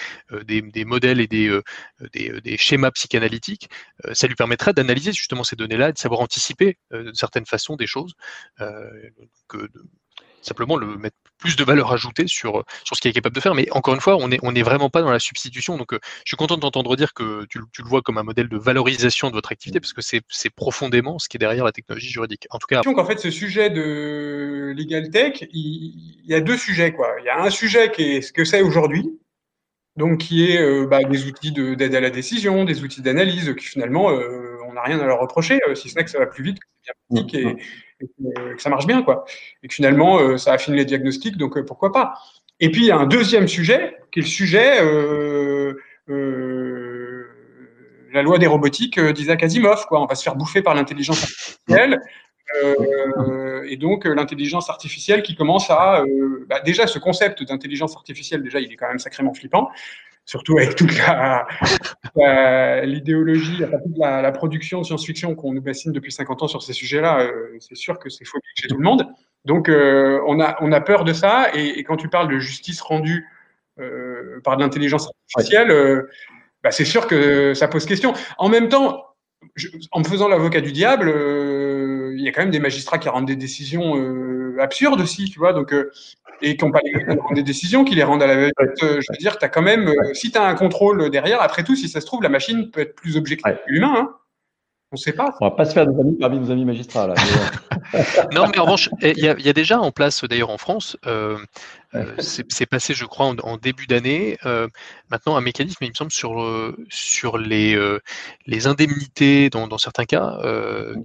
des, 0.45 0.85
modèles 0.85 1.19
et 1.19 1.27
des, 1.27 2.57
schémas 2.57 2.91
psychanalytiques, 2.91 3.69
ça 4.13 4.27
lui 4.27 4.35
permettrait 4.35 4.73
d'analyser 4.73 5.11
justement 5.11 5.43
ces 5.43 5.55
données-là 5.55 5.89
et 5.89 5.93
de 5.93 5.97
savoir 5.97 6.21
anticiper 6.21 6.77
de 6.91 7.11
certaines 7.13 7.45
façons 7.47 7.75
des 7.75 7.87
choses. 7.87 8.13
Simplement 10.43 10.75
le 10.75 10.97
mettre 10.97 11.15
plus 11.37 11.55
de 11.55 11.63
valeur 11.63 11.91
ajoutée 11.91 12.27
sur, 12.27 12.63
sur 12.83 12.95
ce 12.95 13.01
qu'il 13.01 13.09
est 13.09 13.13
capable 13.13 13.35
de 13.35 13.41
faire. 13.41 13.55
Mais 13.55 13.67
encore 13.71 13.93
une 13.93 14.01
fois, 14.01 14.17
on 14.17 14.27
n'est 14.27 14.39
on 14.43 14.53
est 14.55 14.61
vraiment 14.61 14.89
pas 14.89 15.01
dans 15.01 15.11
la 15.11 15.19
substitution. 15.19 15.77
Donc, 15.77 15.93
euh, 15.93 15.99
je 16.25 16.29
suis 16.29 16.37
content 16.37 16.55
de 16.55 16.61
t'entendre 16.61 16.95
dire 16.95 17.13
que 17.13 17.45
tu, 17.45 17.59
tu, 17.71 17.81
le 17.81 17.87
vois 17.87 18.01
comme 18.01 18.17
un 18.17 18.23
modèle 18.23 18.49
de 18.49 18.57
valorisation 18.57 19.29
de 19.29 19.33
votre 19.33 19.51
activité, 19.51 19.79
parce 19.79 19.93
que 19.93 20.01
c'est 20.01 20.49
profondément 20.49 21.19
ce 21.19 21.27
qui 21.27 21.37
est 21.37 21.39
derrière 21.39 21.65
la 21.65 21.71
technologie 21.71 22.09
juridique. 22.09 22.47
En 22.49 22.59
tout 22.59 22.67
cas. 22.67 22.81
Donc, 22.81 22.97
en 22.97 23.05
fait, 23.05 23.19
ce 23.19 23.31
sujet 23.31 23.69
de 23.69 24.73
Legal 24.75 25.09
Tech, 25.09 25.43
il, 25.51 26.21
y 26.25 26.33
a 26.33 26.41
deux 26.41 26.57
sujets. 26.57 26.93
Quoi. 26.93 27.07
Il 27.19 27.25
y 27.25 27.29
a 27.29 27.41
un 27.41 27.49
sujet 27.49 27.91
qui 27.91 28.03
est 28.03 28.21
ce 28.21 28.33
que 28.33 28.45
c'est 28.45 28.61
aujourd'hui, 28.61 29.19
donc 29.97 30.19
qui 30.19 30.49
est 30.49 30.61
euh, 30.61 30.87
bah, 30.87 31.03
des 31.03 31.25
outils 31.25 31.51
d'aide 31.51 31.95
à 31.95 31.99
la 31.99 32.09
décision, 32.09 32.63
des 32.63 32.83
outils 32.83 33.01
d'analyse 33.01 33.53
qui 33.55 33.65
finalement, 33.65 34.11
euh, 34.11 34.52
on 34.73 34.75
n'a 34.75 34.81
rien 34.81 34.99
à 34.99 35.05
leur 35.05 35.19
reprocher, 35.19 35.59
si 35.75 35.89
ce 35.89 35.95
n'est 35.95 36.03
que 36.03 36.09
ça 36.09 36.19
va 36.19 36.25
plus 36.25 36.43
vite, 36.43 36.59
que 36.59 36.65
c'est 36.81 36.93
bien 37.11 37.23
pratique 37.23 37.35
et, 38.01 38.05
que, 38.55 38.61
ça 38.61 38.69
marche 38.69 38.87
bien, 38.87 39.03
quoi. 39.03 39.23
Et 39.61 39.67
que 39.67 39.73
finalement, 39.73 40.37
ça 40.37 40.53
affine 40.53 40.73
les 40.73 40.85
diagnostics, 40.85 41.37
donc 41.37 41.61
pourquoi 41.65 41.91
pas. 41.91 42.15
Et 42.59 42.69
puis, 42.69 42.81
il 42.81 42.87
y 42.87 42.91
a 42.91 42.97
un 42.97 43.05
deuxième 43.05 43.47
sujet, 43.47 43.97
qui 44.11 44.19
est 44.19 44.23
le 44.23 44.27
sujet 44.27 44.79
la 48.13 48.21
loi 48.21 48.37
des 48.37 48.47
robotiques 48.47 48.99
d'Isaac 48.99 49.43
Asimov. 49.43 49.85
Quoi. 49.87 50.01
On 50.01 50.05
va 50.05 50.15
se 50.15 50.23
faire 50.23 50.35
bouffer 50.35 50.61
par 50.61 50.75
l'intelligence 50.75 51.23
artificielle. 51.23 51.99
Euh, 52.61 53.63
et 53.67 53.77
donc 53.77 54.05
l'intelligence 54.05 54.69
artificielle 54.69 55.23
qui 55.23 55.33
commence 55.35 55.71
à 55.71 56.01
euh, 56.01 56.45
bah, 56.47 56.59
déjà 56.59 56.85
ce 56.87 56.99
concept 56.99 57.41
d'intelligence 57.41 57.95
artificielle 57.95 58.43
déjà 58.43 58.59
il 58.59 58.71
est 58.71 58.75
quand 58.75 58.89
même 58.89 58.99
sacrément 58.99 59.33
flippant 59.33 59.71
surtout 60.25 60.57
avec 60.57 60.75
toute 60.75 60.91
l'idéologie 62.85 63.57
toute 63.57 63.97
la, 63.97 64.21
la, 64.21 64.31
production 64.31 64.81
de 64.81 64.85
science-fiction 64.85 65.35
qu'on 65.35 65.53
nous 65.53 65.61
bassine 65.61 65.91
depuis 65.91 66.11
50 66.11 66.43
ans 66.43 66.47
sur 66.47 66.63
ces 66.63 66.73
sujets-là 66.73 67.21
euh, 67.21 67.57
c'est 67.59 67.75
sûr 67.75 67.99
que 67.99 68.09
c'est 68.09 68.25
faux 68.25 68.39
chez 68.55 68.67
tout 68.67 68.77
le 68.77 68.83
monde. 68.83 69.07
Donc 69.45 69.69
on 69.69 70.39
a 70.39 70.55
on 70.61 70.71
a 70.71 70.81
peur 70.81 71.03
de 71.03 71.13
ça. 71.13 71.47
Et, 71.53 71.79
et, 71.79 71.83
quand 71.83 71.97
tu 71.97 72.07
parles 72.07 72.31
de 72.31 72.39
justice 72.39 72.81
rendue 72.81 73.27
par 74.43 74.55
de 74.55 74.61
l'intelligence 74.61 75.09
artificielle 75.35 76.05
bah, 76.63 76.71
c'est 76.71 76.85
sûr 76.85 77.07
que 77.07 77.53
ça 77.53 77.67
pose 77.67 77.85
question. 77.85 78.13
En 78.37 78.47
même 78.47 78.69
temps 78.69 79.13
en 79.91 79.99
me 79.99 80.03
faisant 80.05 80.27
l'avocat 80.27 80.61
du 80.61 80.71
diable, 80.71 81.09
euh, 81.09 82.13
il 82.15 82.23
y 82.23 82.27
a 82.27 82.31
quand 82.31 82.41
même 82.41 82.51
des 82.51 82.59
magistrats 82.59 82.97
qui 82.97 83.09
rendent 83.09 83.27
des 83.27 83.35
décisions 83.35 83.97
euh, 83.97 84.57
absurdes 84.59 85.01
aussi, 85.01 85.29
tu 85.29 85.39
vois, 85.39 85.53
donc, 85.53 85.73
euh, 85.73 85.91
et 86.43 86.57
qui 86.57 86.65
n'ont 86.65 86.71
pas 86.71 86.81
les 86.83 86.93
des 87.35 87.43
décisions, 87.43 87.83
qui 87.83 87.95
les 87.95 88.03
rendent 88.03 88.21
à 88.21 88.27
la 88.27 88.35
vérité. 88.35 88.55
je 88.81 89.11
veux 89.11 89.17
dire, 89.19 89.37
as 89.41 89.49
quand 89.49 89.61
même, 89.61 89.91
si 90.13 90.31
tu 90.31 90.37
as 90.37 90.43
un 90.43 90.55
contrôle 90.55 91.09
derrière, 91.09 91.41
après 91.41 91.63
tout, 91.63 91.75
si 91.75 91.89
ça 91.89 92.01
se 92.01 92.05
trouve, 92.05 92.21
la 92.21 92.29
machine 92.29 92.69
peut 92.69 92.81
être 92.81 92.95
plus 92.95 93.17
objective 93.17 93.55
que 93.65 93.71
l'humain. 93.71 93.93
Hein. 93.95 94.15
On 94.91 94.95
ne 94.95 94.99
sait 94.99 95.13
pas. 95.13 95.33
On 95.41 95.47
va 95.47 95.55
pas 95.55 95.65
se 95.65 95.73
faire 95.73 95.87
des 95.87 95.99
amis 95.99 96.17
parmi 96.19 96.39
nos 96.39 96.51
amis 96.51 96.65
magistrats. 96.65 97.07
Là, 97.07 97.15
non, 98.31 98.45
mais 98.47 98.59
en 98.59 98.63
revanche, 98.65 98.91
il 99.01 99.17
y, 99.17 99.49
a 99.49 99.53
déjà 99.53 99.79
en 99.79 99.91
place, 99.91 100.23
d'ailleurs 100.23 100.51
en 100.51 100.59
France, 100.59 100.97
euh, 101.07 101.39
c'est 102.19 102.65
passé, 102.65 102.93
je 102.93 103.05
crois, 103.05 103.35
en, 103.43 103.57
début 103.57 103.87
d'année. 103.87 104.37
Euh, 104.45 104.67
maintenant, 105.09 105.35
un 105.35 105.41
mécanisme, 105.41 105.83
il 105.83 105.89
me 105.89 105.93
semble, 105.93 106.11
sur, 106.11 106.41
euh, 106.41 106.75
sur 106.89 107.37
les, 107.37 107.77
les 108.45 108.67
indemnités, 108.67 109.49
dans, 109.49 109.67
dans 109.67 109.77
certains 109.77 110.05
cas, 110.05 110.39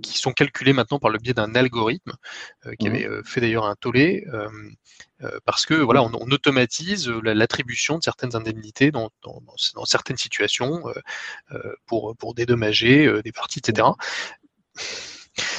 qui 0.02 0.18
sont 0.18 0.33
calculées 0.33 0.73
maintenant 0.73 0.99
par 0.99 1.11
le 1.11 1.18
biais 1.18 1.35
d'un 1.35 1.54
algorithme, 1.54 2.12
qui 2.78 2.88
avait 2.88 3.09
fait 3.25 3.40
d'ailleurs 3.40 3.66
un 3.66 3.75
tollé, 3.75 4.26
parce 5.45 5.66
que 5.66 5.75
voilà, 5.75 6.02
on, 6.02 6.30
automatise 6.30 7.09
l'attribution 7.09 7.99
de 7.99 8.02
certaines 8.02 8.37
indemnités 8.37 8.90
dans, 8.90 9.11
dans, 9.23 9.42
dans 9.75 9.85
certaines 9.85 10.16
situations 10.16 10.85
pour, 11.87 12.16
pour 12.16 12.35
dédommager 12.35 13.23
des 13.23 13.33
parties, 13.33 13.61
etc. 13.61 13.88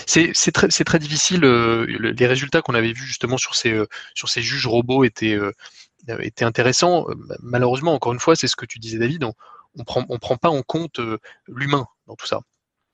C'est 0.09 0.51
très, 0.51 0.67
très, 0.69 0.97
difficile. 0.97 1.45
Euh, 1.45 1.85
les 1.85 2.25
résultats 2.25 2.63
qu'on 2.63 2.73
avait 2.73 2.93
vus 2.93 3.05
justement 3.05 3.37
sur 3.37 3.53
ces, 3.53 3.71
euh, 3.71 3.85
sur 4.15 4.27
ces 4.27 4.41
juges 4.41 4.65
robots 4.65 5.03
étaient, 5.03 5.35
euh, 5.35 5.51
étaient 6.19 6.45
intéressants. 6.45 7.05
Malheureusement, 7.41 7.93
encore 7.93 8.13
une 8.13 8.19
fois, 8.19 8.35
c'est 8.35 8.47
ce 8.47 8.55
que 8.55 8.65
tu 8.65 8.79
disais, 8.79 8.97
David, 8.97 9.23
on 9.23 9.33
ne 9.75 9.83
prend, 9.83 10.05
on 10.09 10.17
prend 10.17 10.37
pas 10.37 10.49
en 10.49 10.63
compte 10.63 10.99
l'humain 11.47 11.85
dans 12.07 12.15
tout 12.15 12.25
ça. 12.25 12.41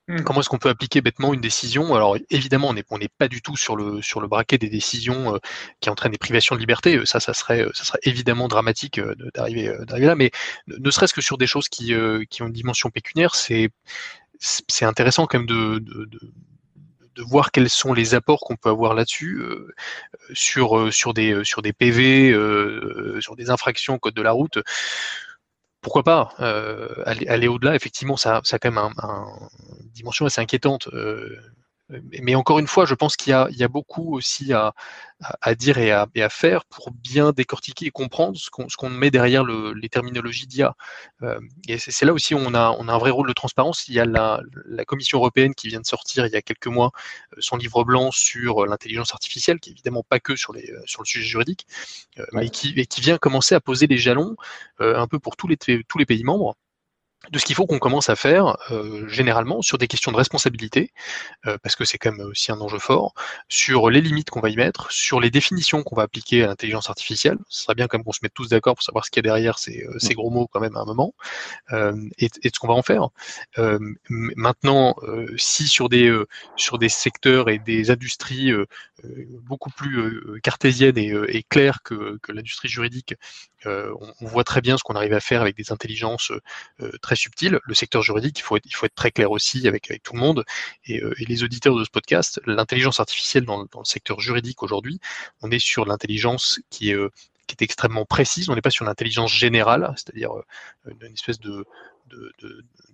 Hmm. 0.10 0.24
Comment 0.24 0.42
est-ce 0.42 0.50
qu'on 0.50 0.58
peut 0.58 0.68
appliquer 0.70 1.00
bêtement 1.00 1.34
une 1.34 1.40
décision? 1.40 1.96
Alors 1.96 2.18
évidemment, 2.30 2.68
on 2.68 2.74
n'est 2.74 2.84
on 2.90 3.00
pas 3.18 3.30
du 3.30 3.42
tout 3.42 3.56
sur 3.56 3.78
le, 3.78 4.02
sur 4.02 4.20
le 4.20 4.28
braquet 4.28 4.58
des 4.58 4.70
décisions 4.70 5.40
qui 5.80 5.90
entraînent 5.90 6.12
des 6.12 6.18
privations 6.18 6.56
de 6.56 6.60
liberté. 6.60 7.06
Ça, 7.06 7.22
ça 7.22 7.34
serait, 7.34 7.66
ça 7.74 7.86
serait 7.86 8.00
évidemment 8.04 8.50
dramatique 8.50 9.00
d'arriver 9.34 9.74
là. 9.88 10.16
Mais 10.16 10.32
ne 10.68 10.92
serait-ce 10.92 11.14
que 11.14 11.22
sur 11.22 11.38
des 11.38 11.48
choses 11.48 11.70
qui, 11.70 11.94
qui 12.30 12.42
ont 12.44 12.48
une 12.48 12.54
dimension 12.54 12.90
pécuniaire, 12.90 13.36
c'est 13.36 13.72
intéressant 14.82 15.28
quand 15.28 15.40
même 15.40 15.48
de, 15.48 15.80
de 15.80 16.20
voir 17.22 17.52
quels 17.52 17.70
sont 17.70 17.94
les 17.94 18.14
apports 18.14 18.42
qu'on 18.42 18.56
peut 18.56 18.70
avoir 18.70 18.94
là-dessus 18.94 19.38
euh, 19.40 19.74
sur, 20.34 20.78
euh, 20.78 20.92
sur, 20.92 21.14
des, 21.14 21.44
sur 21.44 21.62
des 21.62 21.74
PV, 21.74 22.32
euh, 22.32 23.20
sur 23.22 23.36
des 23.36 23.50
infractions 23.50 23.96
au 23.96 24.00
code 24.00 24.14
de 24.14 24.22
la 24.22 24.32
route. 24.32 24.60
Pourquoi 25.82 26.04
pas 26.04 26.34
aller, 27.06 27.28
aller 27.28 27.48
au-delà 27.48 27.76
Effectivement, 27.76 28.18
ça, 28.18 28.42
ça 28.44 28.56
a 28.56 28.60
quand 28.60 28.72
même 28.72 28.80
une 28.80 29.92
dimension 29.92 30.26
assez 30.26 30.42
inquiétante 30.42 30.90
mais 32.24 32.34
encore 32.36 32.60
une 32.60 32.68
fois, 32.68 32.86
je 32.86 32.96
pense 32.96 33.16
qu'il 33.16 33.32
y, 33.32 33.58
y, 33.58 33.64
a 33.64 33.68
beaucoup 33.68 34.16
aussi 34.16 34.54
à, 34.54 34.74
à 35.42 35.54
dire 35.56 35.78
et 35.78 35.92
à, 35.92 36.08
et 36.16 36.24
à, 36.24 36.30
faire 36.30 36.66
pour 36.66 36.92
bien 36.92 37.32
décortiquer 37.32 37.86
et 37.86 37.92
comprendre 37.92 38.38
ce 38.38 38.50
qu'on 38.50 38.90
met 38.90 39.12
derrière 39.12 39.44
le, 39.44 39.74
les 39.74 39.90
terminologies 39.90 40.48
d'IA. 40.48 40.76
Euh, 41.22 41.40
et 41.68 41.78
c'est 41.78 42.06
là 42.06 42.14
aussi 42.14 42.34
où 42.34 42.40
on 42.40 42.54
a, 42.54 42.76
on 42.80 42.88
a 42.88 42.94
un 42.94 42.98
vrai 42.98 43.12
rôle 43.12 43.28
de 43.28 43.34
transparence. 43.34 43.88
Il 43.88 43.94
y 43.94 44.00
a 44.00 44.06
la, 44.06 44.42
la, 44.66 44.84
Commission 44.86 45.20
européenne 45.20 45.54
qui 45.54 45.68
vient 45.68 45.80
de 45.80 45.86
sortir 45.86 46.26
il 46.26 46.34
y 46.34 46.36
a 46.36 46.42
quelques 46.42 46.68
mois 46.68 46.92
euh, 47.34 47.38
son 47.40 47.58
livre 47.58 47.84
blanc 47.84 48.12
sur 48.12 48.66
l'intelligence 48.66 49.14
artificielle, 49.14 49.60
qui 49.60 49.70
est 49.70 49.74
évidemment 49.74 50.04
pas 50.08 50.20
que 50.20 50.36
sur, 50.36 50.54
les, 50.54 50.72
sur 50.86 51.02
le 51.02 51.06
sujet 51.08 51.26
juridique, 51.26 51.68
euh, 52.20 52.26
mais 52.34 52.50
qui, 52.50 52.74
et 52.78 52.86
qui 52.86 53.02
vient 53.02 53.18
commencer 53.18 53.56
à 53.56 53.62
poser 53.62 53.88
les 53.88 53.98
jalons 53.98 54.36
euh, 54.82 54.98
un 54.98 55.08
peu 55.08 55.20
pour 55.20 55.36
tous 55.36 55.48
les, 55.48 55.58
tous 55.58 55.98
les 55.98 56.06
pays 56.06 56.24
membres 56.24 56.56
de 57.32 57.40
ce 57.40 57.46
qu'il 57.46 57.56
faut 57.56 57.66
qu'on 57.66 57.80
commence 57.80 58.10
à 58.10 58.16
faire 58.16 58.58
euh, 58.72 59.08
généralement 59.08 59.62
sur 59.62 59.78
des 59.78 59.88
questions 59.88 60.12
de 60.12 60.18
responsabilité, 60.18 60.92
euh, 61.46 61.58
parce 61.62 61.76
que 61.76 61.86
c'est 61.86 61.98
quand 61.98 62.12
même 62.12 62.28
aussi 62.28 62.52
un 62.52 62.60
enjeu 62.60 62.80
fort, 62.80 63.14
sur 63.50 63.90
les 63.90 64.02
limites 64.02 64.30
qu'on 64.30 64.40
va 64.40 64.50
y 64.50 64.56
mettre, 64.56 64.92
sur 64.92 65.20
les 65.20 65.32
définitions 65.32 65.84
qu'on 65.84 65.96
va 65.96 66.04
appliquer 66.04 66.44
à 66.44 66.48
l'intelligence 66.48 66.90
artificielle. 66.90 67.38
Ce 67.50 67.64
serait 67.64 67.76
bien 67.76 67.88
quand 67.88 67.98
même 67.98 68.06
qu'on 68.06 68.12
se 68.12 68.20
mette 68.22 68.34
tous 68.34 68.50
d'accord 68.50 68.76
pour 68.76 68.84
savoir 68.84 69.06
ce 69.06 69.12
qu'il 69.12 69.20
y 69.20 69.26
a 69.26 69.30
derrière 69.30 69.60
ces, 69.60 69.84
euh, 69.84 70.00
ces, 70.00 70.14
gros 70.14 70.30
mots 70.30 70.48
quand 70.48 70.60
même 70.60 70.76
à 70.76 70.82
un 70.82 70.86
moment, 70.86 71.14
et, 72.18 72.30
et, 72.44 72.50
ce 72.54 72.60
qu'on 72.60 72.68
va 72.68 72.74
en 72.74 72.82
faire. 72.82 73.10
maintenant, 74.10 74.96
si 75.38 75.68
sur 75.68 75.90
des, 75.90 76.16
sur 76.56 76.78
des 76.78 76.90
secteurs 76.90 77.50
et 77.50 77.60
des 77.60 77.92
industries 77.92 78.52
beaucoup 79.44 79.70
plus 79.70 80.40
cartésiennes 80.42 80.98
et, 80.98 81.14
et 81.30 81.44
claires 81.44 81.82
que, 81.84 82.18
que 82.22 82.32
l'industrie 82.32 82.70
juridique, 82.70 83.16
on, 83.66 84.14
on, 84.22 84.26
voit 84.28 84.44
très 84.44 84.62
bien 84.62 84.78
ce 84.78 84.84
qu'on 84.84 84.96
arrive 84.96 85.14
à 85.14 85.20
faire 85.20 85.42
avec 85.42 85.56
des 85.56 85.72
intelligences 85.72 86.32
très 87.02 87.16
subtil. 87.16 87.60
Le 87.64 87.74
secteur 87.74 88.02
juridique, 88.02 88.40
il 88.40 88.44
faut 88.44 88.58
être, 88.58 88.96
très 88.96 89.12
clair 89.12 89.32
aussi 89.32 89.68
avec, 89.68 89.92
tout 90.04 90.14
le 90.14 90.20
monde 90.20 90.46
et, 90.86 91.02
euh, 91.02 91.14
les 91.20 91.44
auditeurs 91.44 91.76
de 91.76 91.84
ce 91.84 91.90
podcast. 91.90 92.42
L'intelligence 92.46 93.00
artificielle 93.00 93.46
dans, 93.46 93.62
le 93.62 93.68
secteur 93.84 94.20
juridique 94.20 94.64
aujourd'hui, 94.64 95.00
on 95.42 95.52
est 95.52 95.60
sur 95.60 95.86
l'intelligence 95.86 96.60
qui 96.70 96.92
est, 96.92 96.96
euh, 96.96 97.12
extrêmement 97.60 98.06
précise. 98.06 98.50
On 98.50 98.56
n'est 98.56 98.62
pas 98.62 98.72
sur 98.72 98.86
l'intelligence 98.86 99.32
générale, 99.32 99.94
c'est-à-dire 99.96 100.34
euh, 100.34 100.44
une 101.00 101.14
espèce 101.14 101.40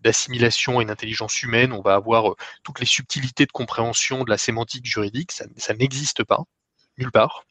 d'assimilation 0.04 0.80
à 0.80 0.84
une 0.84 0.92
intelligence 0.92 1.42
humaine. 1.42 1.72
On 1.72 1.82
va 1.82 1.96
avoir 1.96 2.36
toutes 2.64 2.80
les 2.80 2.86
subtilités 2.86 3.46
de 3.46 3.52
compréhension 3.52 4.24
de 4.24 4.30
la 4.30 4.38
sémantique 4.38 4.86
juridique. 4.86 5.32
Ça 5.32 5.74
n'existe 5.74 6.24
pas, 6.24 6.44
nulle 6.98 7.12
part 7.12 7.46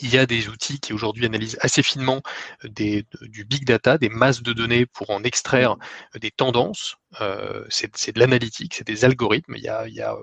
il 0.00 0.12
y 0.12 0.18
a 0.18 0.26
des 0.26 0.48
outils 0.48 0.80
qui 0.80 0.92
aujourd'hui 0.92 1.26
analysent 1.26 1.58
assez 1.60 1.82
finement 1.82 2.22
euh, 2.64 2.68
des, 2.68 3.06
du 3.22 3.44
big 3.44 3.64
data, 3.64 3.98
des 3.98 4.08
masses 4.08 4.42
de 4.42 4.52
données 4.52 4.86
pour 4.86 5.10
en 5.10 5.22
extraire 5.22 5.76
euh, 6.14 6.18
des 6.18 6.30
tendances. 6.30 6.96
Euh, 7.20 7.64
c'est 7.68 8.14
de 8.14 8.20
l'analytique, 8.20 8.74
c'est 8.74 8.86
des 8.86 9.04
algorithmes. 9.04 9.54
Il 9.56 9.62
y 9.62 9.68
a, 9.68 9.86
il 9.86 9.94
y 9.94 10.00
a 10.00 10.16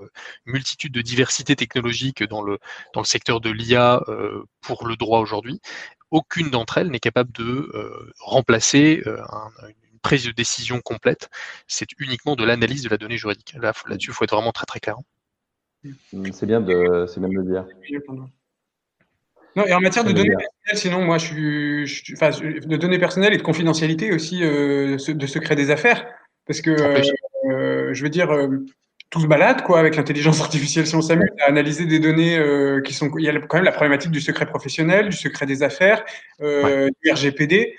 une 0.45 0.53
multitude 0.53 0.93
de 0.93 1.01
diversités 1.01 1.55
technologiques 1.55 2.23
dans 2.23 2.41
le, 2.41 2.57
dans 2.93 3.01
le 3.01 3.05
secteur 3.05 3.41
de 3.41 3.49
l'IA 3.49 4.01
euh, 4.07 4.43
pour 4.61 4.87
le 4.87 4.95
droit 4.95 5.19
aujourd'hui. 5.19 5.61
Aucune 6.11 6.49
d'entre 6.49 6.79
elles 6.79 6.89
n'est 6.89 6.99
capable 6.99 7.31
de 7.33 7.43
euh, 7.43 8.11
remplacer 8.19 9.03
un, 9.05 9.49
une 9.91 9.99
prise 10.01 10.25
de 10.25 10.31
décision 10.31 10.81
complète. 10.81 11.29
C'est 11.67 11.89
uniquement 11.99 12.35
de 12.35 12.43
l'analyse 12.43 12.81
de 12.83 12.89
la 12.89 12.97
donnée 12.97 13.17
juridique. 13.17 13.53
Là, 13.53 13.73
là-dessus, 13.87 14.09
il 14.09 14.13
faut 14.13 14.23
être 14.23 14.35
vraiment 14.35 14.51
très 14.51 14.65
très 14.65 14.79
clair. 14.79 14.97
C'est 15.83 16.45
bien 16.45 16.61
de, 16.61 17.05
bien 17.19 17.29
de 17.29 17.33
le 17.35 17.43
dire. 17.43 17.65
Non, 19.55 19.65
et 19.65 19.73
en 19.73 19.79
matière 19.79 20.03
de 20.03 20.11
données 20.11 20.29
personnelles, 20.29 20.75
sinon, 20.75 21.05
moi, 21.05 21.17
je 21.17 21.85
suis, 21.85 22.13
enfin, 22.13 22.29
de 22.29 22.75
données 22.77 22.99
personnelles 22.99 23.33
et 23.33 23.37
de 23.37 23.41
confidentialité 23.41 24.13
aussi, 24.13 24.43
euh, 24.43 24.97
de 25.07 25.27
secret 25.27 25.55
des 25.55 25.71
affaires, 25.71 26.05
parce 26.45 26.61
que 26.61 26.71
euh, 26.71 27.93
je 27.93 28.03
veux 28.03 28.09
dire, 28.09 28.31
euh, 28.31 28.65
tout 29.09 29.21
se 29.21 29.27
balade 29.27 29.63
quoi 29.63 29.79
avec 29.79 29.95
l'intelligence 29.95 30.39
artificielle. 30.41 30.85
Si 30.85 30.95
on 30.95 31.01
s'amuse 31.01 31.29
à 31.41 31.49
analyser 31.49 31.85
des 31.85 31.99
données 31.99 32.39
qui 32.85 32.93
sont, 32.93 33.09
il 33.17 33.25
y 33.25 33.29
a 33.29 33.39
quand 33.39 33.57
même 33.57 33.65
la 33.65 33.71
problématique 33.71 34.11
du 34.11 34.21
secret 34.21 34.45
professionnel, 34.45 35.09
du 35.09 35.17
secret 35.17 35.45
des 35.45 35.63
affaires, 35.63 36.05
du 36.39 37.11
RGPD. 37.11 37.75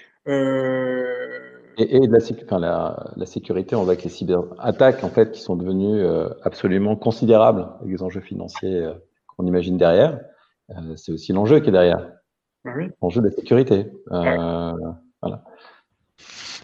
Et, 1.78 1.96
et 1.96 2.00
de 2.00 2.12
la, 2.12 2.18
enfin, 2.44 2.58
la, 2.58 3.12
la, 3.16 3.26
sécurité, 3.26 3.74
on 3.74 3.84
voit 3.84 3.96
que 3.96 4.02
les 4.02 4.10
cyberattaques, 4.10 5.02
en 5.02 5.08
fait, 5.08 5.30
qui 5.30 5.40
sont 5.40 5.56
devenues 5.56 6.04
absolument 6.42 6.96
considérables 6.96 7.68
avec 7.80 7.92
les 7.92 8.02
enjeux 8.02 8.20
financiers 8.20 8.86
qu'on 9.36 9.46
imagine 9.46 9.78
derrière. 9.78 10.18
Euh, 10.70 10.96
c'est 10.96 11.12
aussi 11.12 11.32
l'enjeu 11.32 11.60
qui 11.60 11.68
est 11.68 11.72
derrière. 11.72 12.12
Ah 12.64 12.72
oui. 12.76 12.90
L'enjeu 13.02 13.20
de 13.20 13.28
la 13.28 13.32
sécurité. 13.32 13.90
Euh, 14.12 14.72
voilà. 15.22 15.44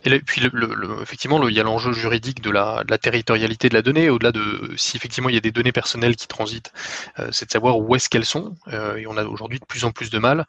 Et 0.04 0.20
puis, 0.20 0.40
le, 0.40 1.02
effectivement, 1.02 1.46
il 1.48 1.54
y 1.54 1.61
a 1.61 1.62
l'enjeu 1.62 1.92
juridique 1.92 2.40
de 2.40 2.50
la, 2.50 2.85
territorialité 3.00 3.68
de 3.68 3.74
la 3.74 3.82
donnée. 3.82 4.09
Au-delà 4.11 4.32
de 4.32 4.72
si 4.76 4.96
effectivement 4.96 5.28
il 5.28 5.35
y 5.35 5.38
a 5.38 5.40
des 5.40 5.50
données 5.50 5.72
personnelles 5.72 6.16
qui 6.16 6.26
transitent, 6.26 6.72
euh, 7.18 7.28
c'est 7.32 7.46
de 7.46 7.50
savoir 7.50 7.78
où 7.78 7.94
est-ce 7.94 8.09
qu'elles 8.09 8.24
sont. 8.24 8.54
Euh, 8.68 8.96
et 8.96 9.06
on 9.06 9.16
a 9.16 9.24
aujourd'hui 9.24 9.59
de 9.59 9.64
plus 9.64 9.85
en 9.85 9.92
plus 9.92 10.11
de 10.11 10.18
mal, 10.18 10.46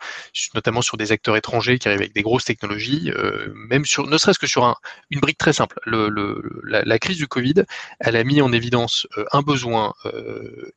notamment 0.54 0.82
sur 0.82 0.98
des 0.98 1.12
acteurs 1.12 1.36
étrangers 1.36 1.80
qui 1.80 1.88
arrivent 1.88 2.02
avec 2.02 2.14
des 2.14 2.22
grosses 2.22 2.46
technologies, 2.46 3.12
euh, 3.12 3.52
même 3.56 3.86
sur, 3.86 4.08
ne 4.08 4.18
serait-ce 4.18 4.40
que 4.40 4.48
sur 4.48 4.66
un, 4.66 4.76
une 5.10 5.20
brique 5.20 5.38
très 5.38 5.54
simple. 5.54 5.80
Le, 5.86 6.10
la, 6.64 6.84
la, 6.84 7.00
crise 7.00 7.18
du 7.18 7.28
Covid, 7.28 7.64
elle 8.00 8.16
a 8.16 8.24
mis 8.24 8.42
en 8.42 8.52
évidence 8.52 9.08
un 9.32 9.42
besoin 9.42 9.94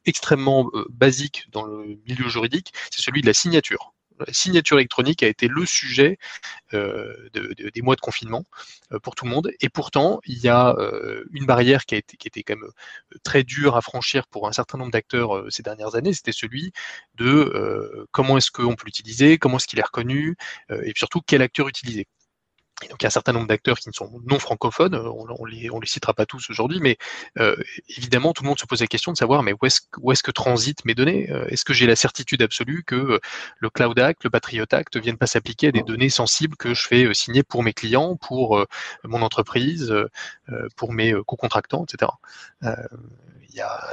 extrêmement 0.04 0.70
basique 0.90 1.46
dans 1.52 1.64
le 1.64 1.98
milieu 2.06 2.28
juridique, 2.28 2.72
c'est 2.90 3.02
celui 3.02 3.22
de 3.22 3.26
la 3.26 3.34
signature 3.34 3.92
la 4.26 4.32
signature 4.32 4.78
électronique 4.78 5.22
a 5.22 5.26
été 5.26 5.48
le 5.48 5.66
sujet 5.66 6.18
euh, 6.74 7.28
des 7.34 7.82
mois 7.82 7.96
de 7.96 8.00
confinement 8.00 8.44
euh, 8.92 8.98
pour 8.98 9.14
tout 9.14 9.24
le 9.24 9.30
monde. 9.30 9.50
Et 9.60 9.68
pourtant, 9.68 10.20
il 10.24 10.38
y 10.38 10.48
a 10.48 10.74
euh, 10.78 11.24
une 11.32 11.46
barrière 11.46 11.84
qui, 11.84 11.94
a 11.94 11.98
été, 11.98 12.16
qui 12.16 12.28
était 12.28 12.42
quand 12.42 12.56
même 12.56 12.70
très 13.22 13.42
dure 13.42 13.76
à 13.76 13.82
franchir 13.82 14.26
pour 14.26 14.48
un 14.48 14.52
certain 14.52 14.78
nombre 14.78 14.92
d'acteurs 14.92 15.44
ces 15.50 15.62
dernières 15.62 15.94
années. 15.94 16.12
C'était 16.12 16.32
celui 16.32 16.72
de 17.14 18.06
comment 18.12 18.38
est-ce 18.38 18.50
qu'on 18.50 18.74
peut 18.76 18.86
l'utiliser, 18.86 19.38
comment 19.38 19.56
est-ce 19.56 19.66
qu'il 19.66 19.78
est 19.78 19.84
reconnu, 19.84 20.36
et 20.70 20.92
surtout 20.96 21.20
quel 21.26 21.42
acteur 21.42 21.68
utiliser 21.68 22.06
donc 22.88 23.00
il 23.00 23.04
y 23.04 23.06
a 23.06 23.08
un 23.08 23.10
certain 23.10 23.32
nombre 23.32 23.46
d'acteurs 23.46 23.78
qui 23.78 23.88
ne 23.88 23.94
sont 23.94 24.10
non 24.24 24.38
francophones, 24.38 24.94
on, 24.94 25.26
on, 25.38 25.44
les, 25.44 25.70
on 25.70 25.80
les 25.80 25.86
citera 25.86 26.14
pas 26.14 26.26
tous 26.26 26.50
aujourd'hui, 26.50 26.80
mais 26.80 26.96
euh, 27.38 27.56
évidemment 27.96 28.32
tout 28.32 28.42
le 28.42 28.48
monde 28.48 28.58
se 28.58 28.66
pose 28.66 28.80
la 28.80 28.86
question 28.86 29.12
de 29.12 29.16
savoir 29.16 29.42
mais 29.42 29.52
où 29.52 29.66
est-ce 29.66 29.80
est-ce 30.10 30.22
que 30.22 30.30
transitent 30.30 30.84
mes 30.84 30.94
données 30.94 31.30
euh, 31.30 31.46
Est-ce 31.48 31.64
que 31.64 31.72
j'ai 31.72 31.86
la 31.86 31.96
certitude 31.96 32.42
absolue 32.42 32.82
que 32.84 32.94
euh, 32.94 33.18
le 33.58 33.70
Cloud 33.70 33.98
Act, 33.98 34.24
le 34.24 34.30
Patriot 34.30 34.66
Act 34.70 34.96
viennent 34.96 35.18
pas 35.18 35.26
s'appliquer 35.26 35.68
à 35.68 35.72
des 35.72 35.82
données 35.82 36.10
sensibles 36.10 36.56
que 36.56 36.74
je 36.74 36.86
fais 36.86 37.12
signer 37.14 37.42
pour 37.42 37.62
mes 37.62 37.72
clients, 37.72 38.16
pour 38.16 38.64
mon 39.04 39.22
entreprise, 39.22 39.94
pour 40.76 40.92
mes 40.92 41.14
co-contractants, 41.26 41.84
etc 41.84 42.10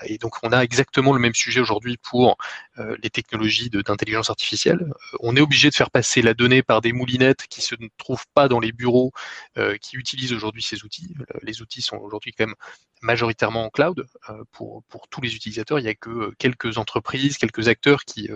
et 0.06 0.18
donc 0.18 0.36
on 0.44 0.52
a 0.52 0.62
exactement 0.62 1.14
le 1.14 1.20
même 1.20 1.34
sujet 1.34 1.60
aujourd'hui 1.60 1.98
pour 1.98 2.38
euh, 2.80 2.96
les 3.02 3.10
technologies 3.10 3.70
d'intelligence 3.70 4.30
artificielle. 4.30 4.82
Euh, 4.82 5.18
on 5.20 5.36
est 5.36 5.42
obligé 5.42 5.70
de 5.70 5.76
faire 5.76 5.92
passer 5.92 6.22
la 6.22 6.34
donnée 6.34 6.64
par 6.64 6.82
des 6.82 6.94
moulinettes 6.94 7.48
qui 7.50 7.62
se 7.62 7.76
trouvent 7.98 8.26
pas 8.34 8.48
dans 8.48 8.60
les 8.60 8.72
bureaux 8.78 9.12
euh, 9.58 9.78
qui 9.78 9.98
utilisent 9.98 10.34
aujourd'hui 10.34 10.62
ces 10.62 10.84
outils. 10.84 11.14
Les 11.42 11.62
outils 11.62 11.82
sont 11.82 11.98
aujourd'hui 11.98 12.32
quand 12.32 12.46
même 12.46 12.56
majoritairement 13.02 13.66
en 13.66 13.70
cloud 13.70 14.08
pour, 14.52 14.84
pour 14.86 15.08
tous 15.08 15.22
les 15.22 15.36
utilisateurs. 15.36 15.80
Il 15.80 15.84
n'y 15.84 15.90
a 15.90 15.96
que 15.96 16.34
quelques 16.40 16.78
entreprises, 16.78 17.38
quelques 17.38 17.68
acteurs 17.68 18.06
qui, 18.06 18.30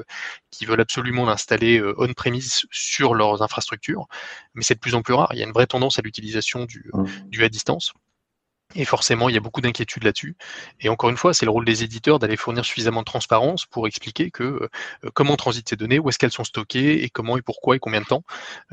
qui 0.52 0.66
veulent 0.66 0.82
absolument 0.82 1.26
l'installer 1.26 1.82
on-premise 1.98 2.66
sur 2.70 3.16
leurs 3.16 3.42
infrastructures, 3.42 4.06
mais 4.54 4.64
c'est 4.64 4.76
de 4.76 4.80
plus 4.80 4.94
en 4.94 5.02
plus 5.02 5.14
rare. 5.14 5.30
Il 5.34 5.40
y 5.40 5.42
a 5.42 5.46
une 5.46 5.52
vraie 5.54 5.66
tendance 5.66 5.98
à 5.98 6.04
l'utilisation 6.04 6.66
du, 6.66 6.92
mmh. 6.94 7.06
du 7.30 7.44
à 7.44 7.50
distance. 7.50 7.94
Et 8.76 8.86
forcément, 8.86 9.30
il 9.30 9.36
y 9.36 9.38
a 9.38 9.42
beaucoup 9.42 9.62
d'inquiétudes 9.62 10.04
là-dessus. 10.04 10.36
Et 10.80 10.90
encore 10.90 11.10
une 11.10 11.18
fois, 11.18 11.34
c'est 11.34 11.46
le 11.46 11.52
rôle 11.52 11.66
des 11.66 11.84
éditeurs 11.84 12.20
d'aller 12.20 12.38
fournir 12.38 12.64
suffisamment 12.66 13.02
de 13.02 13.06
transparence 13.06 13.66
pour 13.66 13.88
expliquer 13.88 14.32
que 14.32 14.44
euh, 14.44 14.70
comment 15.14 15.36
transitent 15.36 15.70
ces 15.70 15.76
données, 15.76 16.00
où 16.00 16.10
est-ce 16.10 16.20
qu'elles 16.20 16.32
sont 16.32 16.44
stockées, 16.44 17.04
et 17.04 17.10
comment 17.10 17.38
et 17.38 17.42
pourquoi 17.42 17.76
et 17.76 17.80
combien 17.80 18.02
de 18.02 18.06
temps. 18.06 18.24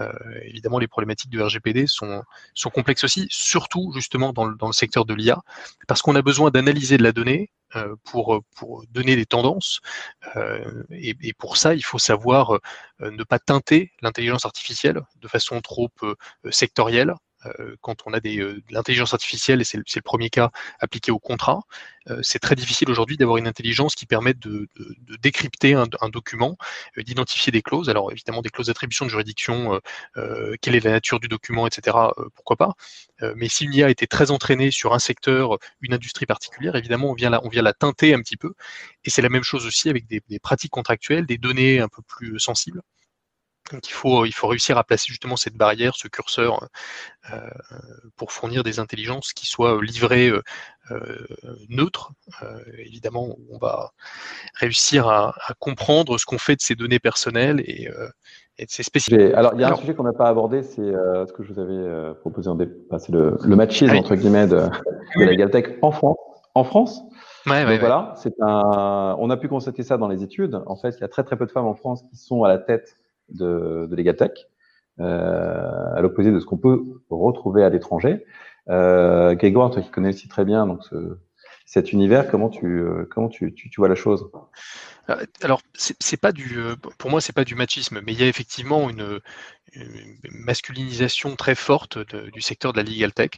Euh, 0.01 0.13
évidemment, 0.43 0.79
les 0.79 0.89
problématiques 0.89 1.31
du 1.31 1.43
RGPD 1.43 1.87
sont, 1.87 2.23
sont 2.55 2.71
complexes 2.71 3.05
aussi, 3.05 3.27
surtout 3.31 3.93
justement 3.95 4.33
dans 4.33 4.45
le, 4.45 4.57
dans 4.57 4.69
le 4.69 4.73
secteur 4.73 5.05
de 5.05 5.15
l'IA, 5.15 5.41
parce 5.87 6.03
qu'on 6.03 6.15
a 6.15 6.23
besoin 6.23 6.51
d'analyser 6.51 6.99
de 6.99 7.03
la 7.03 7.13
donnée 7.13 7.51
euh, 7.77 7.97
pour, 8.05 8.43
pour 8.57 8.85
donner 8.91 9.15
des 9.15 9.27
tendances. 9.27 9.81
Euh, 10.37 10.85
et, 10.91 11.15
et, 11.21 11.35
pour 11.35 11.59
ça, 11.59 11.75
il 11.75 11.85
faut 11.85 11.99
savoir 11.99 12.53
euh, 12.53 13.11
ne 13.11 13.23
pas 13.25 13.39
teinter 13.39 13.93
l'intelligence 14.01 14.47
artificielle 14.47 15.03
de 15.21 15.29
façon 15.29 15.61
trop 15.61 15.91
sectorielle 16.51 17.11
euh, 17.11 17.15
quand 17.81 18.03
on 18.07 18.13
a 18.13 18.21
des, 18.21 18.39
euh, 18.41 18.55
de 18.55 18.75
l'intelligence 18.75 19.15
artificielle, 19.15 19.61
et 19.61 19.65
c'est 19.65 19.79
le, 19.79 20.03
premier 20.03 20.31
cas 20.31 20.51
appliqué 20.81 21.11
au 21.13 21.19
contrat, 21.19 21.61
euh, 22.09 22.19
c'est 22.23 22.39
très 22.39 22.55
difficile 22.55 22.91
aujourd'hui 22.91 23.17
d'avoir 23.17 23.37
une 23.37 23.47
intelligence 23.47 23.95
qui 23.95 24.07
permette 24.07 24.39
de, 24.39 24.69
décrypter 25.21 25.75
un, 25.75 25.87
document, 26.09 26.57
d'identifier 26.97 27.53
des 27.53 27.63
clauses. 27.63 27.89
Alors 27.89 28.13
évidemment, 28.13 28.43
des 28.43 28.51
clauses 28.51 28.67
d'attribution 28.69 29.05
de 29.05 29.11
juridiction, 29.11 29.81
quelle 30.63 30.75
est 30.75 30.85
la 30.85 30.93
nature 30.93 31.21
du 31.21 31.29
document, 31.29 31.67
etc., 31.67 31.97
pourquoi 32.35 32.57
pas. 32.57 32.75
mais 33.37 33.49
si 33.49 33.65
une 33.65 33.75
IA 33.75 33.91
était 33.91 34.07
très 34.07 34.31
entraînée 34.31 34.71
sur 34.71 34.95
un 34.95 34.99
secteur, 34.99 35.59
une 35.81 35.95
industrie 35.95 36.27
particulière, 36.27 36.77
évidemment, 36.77 37.11
on 37.11 37.15
vient 37.15 37.31
la, 37.31 37.45
on 37.45 37.49
vient 37.49 37.63
la 37.63 37.73
teinter 37.73 38.15
un 38.15 38.21
petit 38.21 38.37
peu. 38.37 38.55
Et 39.05 39.11
c'est 39.11 39.23
la 39.23 39.29
même 39.29 39.43
chose 39.43 39.67
aussi 39.67 39.89
avec 39.89 40.07
des 40.07 40.39
pratiques 40.41 40.73
contractuelles, 40.73 41.27
des 41.27 41.39
données 41.39 41.81
un 41.81 41.89
peu 41.89 42.03
plus 42.03 42.39
sensibles. 42.39 42.83
Donc 43.73 43.89
il 43.89 43.93
faut, 43.93 44.25
il 44.25 44.33
faut 44.33 44.47
réussir 44.47 44.79
à 44.79 44.85
placer 44.85 45.07
justement 45.09 45.37
cette 45.37 45.55
barrière, 45.55 45.95
ce 45.97 46.09
curseur, 46.09 46.69
euh, 47.33 47.37
pour 48.17 48.33
fournir 48.33 48.63
des 48.63 48.79
intelligences 48.79 49.33
qui 49.33 49.47
soient 49.47 49.79
livrées 49.83 50.31
euh, 50.31 51.27
neutres. 51.69 52.13
Euh, 52.43 52.59
évidemment, 52.79 53.37
on 53.51 53.59
va 53.59 53.91
réussir 54.55 55.09
à, 55.09 55.35
comprendre 55.59 56.19
ce 56.19 56.25
qu'on 56.25 56.39
fait 56.39 56.57
de 56.57 56.63
ces 56.63 56.75
données 56.75 56.99
personnelles 56.99 57.61
et, 57.61 57.89
et 58.59 58.65
de 58.65 58.71
ces 58.71 58.83
spécificités. 58.83 59.35
Alors, 59.35 59.53
il 59.55 59.61
y 59.61 59.65
a 59.65 59.71
un 59.71 59.77
sujet 59.77 59.95
qu'on 59.95 60.05
n'a 60.05 60.13
pas 60.13 60.29
abordé, 60.29 60.63
c'est 60.63 60.77
ce 60.77 61.33
que 61.33 61.43
je 61.43 61.53
vous 61.53 61.61
avais 61.61 62.15
proposé 62.21 62.49
en 62.49 62.55
départ, 62.55 63.01
c'est 63.01 63.13
le, 63.13 63.37
le 63.43 63.57
machisme, 63.57 63.95
entre 63.95 64.15
guillemets, 64.15 64.47
de, 64.47 64.69
la 65.17 65.37
Galtech 65.37 65.79
en 65.83 65.91
France. 65.91 66.17
En 66.55 66.65
France 66.65 67.03
Ouais, 67.47 67.79
voilà, 67.79 68.15
c'est 68.17 68.35
un. 68.41 69.17
On 69.19 69.31
a 69.31 69.37
pu 69.37 69.49
constater 69.49 69.83
ça 69.83 69.97
dans 69.97 70.09
les 70.09 70.23
études. 70.23 70.61
En 70.67 70.77
fait, 70.77 70.91
il 70.97 71.01
y 71.01 71.05
a 71.05 71.09
très 71.09 71.25
très 71.25 71.37
peu 71.37 71.47
de 71.47 71.51
femmes 71.51 71.67
en 71.67 71.75
France 71.75 72.03
qui 72.11 72.17
sont 72.17 72.45
à 72.45 72.49
la 72.49 72.59
tête 72.59 72.98
de, 73.31 73.87
de 73.91 73.97
Legatech, 73.97 74.49
euh, 75.01 75.95
à 75.95 76.01
l'opposé 76.01 76.33
de 76.33 76.41
ce 76.41 76.47
qu'on 76.47 76.59
peut 76.59 76.83
retrouver 77.11 77.65
à 77.65 77.69
l'étranger. 77.69 78.25
Euh, 78.69 79.35
Grégoire, 79.35 79.71
toi 79.71 79.83
qui 79.83 79.91
connais 79.91 80.11
aussi 80.11 80.29
très 80.29 80.45
bien 80.45 80.67
donc 80.67 80.85
ce, 80.85 81.17
cet 81.65 81.93
univers, 81.93 82.31
comment 82.31 82.49
tu 82.49 82.67
euh, 82.67 83.07
comment 83.11 83.29
tu, 83.29 83.55
tu, 83.55 83.71
vois 83.77 83.89
la 83.89 83.95
chose? 83.95 84.31
Euh, 85.11 85.25
alors, 85.43 85.61
c'est 85.75 86.21
pas 86.21 86.33
du, 86.33 86.59
pour 86.99 87.11
moi, 87.11 87.21
c'est 87.21 87.35
pas 87.35 87.45
du 87.45 87.55
machisme, 87.55 88.01
mais 88.05 88.13
il 88.13 88.21
y 88.21 88.25
a 88.25 88.27
effectivement 88.27 88.91
une 88.91 89.21
masculinisation 90.31 91.37
très 91.37 91.55
forte 91.55 91.99
de, 91.99 92.31
du 92.31 92.41
secteur 92.41 92.73
de 92.73 92.79
la 92.79 92.85
legal 92.85 93.13
tech. 93.13 93.31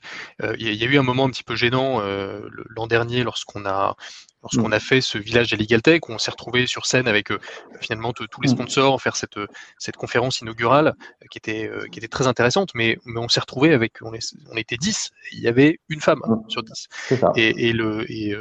Euh, 0.42 0.54
il, 0.58 0.72
y 0.74 0.84
a, 0.84 0.86
eu 0.86 0.98
un 0.98 1.02
moment 1.02 1.24
un 1.24 1.30
petit 1.30 1.44
peu 1.44 1.56
gênant 1.56 2.00
euh, 2.00 2.48
l'an 2.70 2.86
dernier 2.86 3.24
lorsqu'on 3.24 3.66
a 3.66 3.96
lorsqu'on 4.42 4.68
mm. 4.68 4.74
a 4.74 4.80
fait 4.80 5.00
ce 5.00 5.18
village 5.18 5.50
de 5.50 5.56
Legal 5.56 5.82
Tech, 5.82 6.00
où 6.08 6.12
on 6.12 6.18
s'est 6.18 6.30
retrouvé 6.30 6.66
sur 6.66 6.86
scène 6.86 7.08
avec 7.08 7.30
euh, 7.30 7.38
finalement 7.80 8.12
tous 8.12 8.26
les 8.42 8.48
mm. 8.48 8.54
sponsors, 8.54 9.00
faire 9.02 9.16
cette, 9.16 9.38
cette 9.78 9.96
conférence 9.96 10.40
inaugurale 10.40 10.94
euh, 11.22 11.26
qui, 11.30 11.38
était, 11.38 11.68
euh, 11.68 11.86
qui 11.90 11.98
était 11.98 12.08
très 12.08 12.26
intéressante, 12.26 12.70
mais, 12.74 12.98
mais 13.04 13.20
on 13.20 13.28
s'est 13.28 13.40
retrouvé 13.40 13.74
avec, 13.74 13.94
on, 14.02 14.12
on 14.50 14.56
était 14.56 14.76
10, 14.76 15.10
il 15.32 15.40
y 15.40 15.48
avait 15.48 15.80
une 15.88 16.00
femme 16.00 16.20
mm. 16.26 16.48
sur 16.48 16.62
10. 16.62 16.88
Et, 17.36 17.68
et, 17.68 17.72
le, 17.72 18.10
et, 18.10 18.34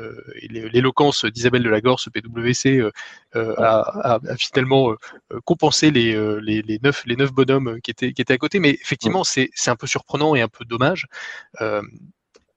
l'éloquence 0.49 1.25
d'Isabelle 1.25 1.63
de 1.63 1.69
Lagorce, 1.69 2.10
PWC, 2.10 2.89
a, 3.36 4.17
a, 4.17 4.19
finalement 4.38 4.95
compensé 5.45 5.91
les, 5.91 6.13
les, 6.41 6.62
les, 6.62 6.80
neuf, 6.82 7.04
les 7.06 7.15
neuf 7.15 7.32
bonhommes 7.32 7.79
qui 7.82 7.92
étaient 7.92 8.34
à 8.34 8.38
côté, 8.38 8.60
mais 8.60 8.72
effectivement, 8.72 9.24
c'est 9.24 9.50
un 9.68 9.76
peu 9.76 9.88
surprenant 9.88 10.36
et 10.36 10.42
un 10.42 10.48
peu 10.48 10.65
dommage 10.65 11.08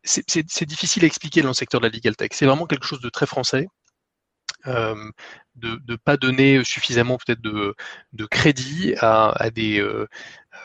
c'est 0.04 0.64
difficile 0.64 1.04
à 1.04 1.06
expliquer 1.06 1.42
dans 1.42 1.48
le 1.48 1.54
secteur 1.54 1.80
de 1.80 1.86
la 1.86 1.92
legal 1.92 2.16
tech. 2.16 2.30
C'est 2.32 2.46
vraiment 2.46 2.66
quelque 2.66 2.86
chose 2.86 3.00
de 3.00 3.08
très 3.08 3.26
français. 3.26 3.68
Euh, 4.66 5.10
de 5.56 5.80
ne 5.88 5.96
pas 5.96 6.16
donner 6.16 6.62
suffisamment 6.62 7.18
peut-être 7.18 7.40
de, 7.40 7.74
de, 8.12 8.26
crédit 8.26 8.94
à, 9.00 9.30
à 9.30 9.50
des, 9.50 9.80
euh, 9.80 10.06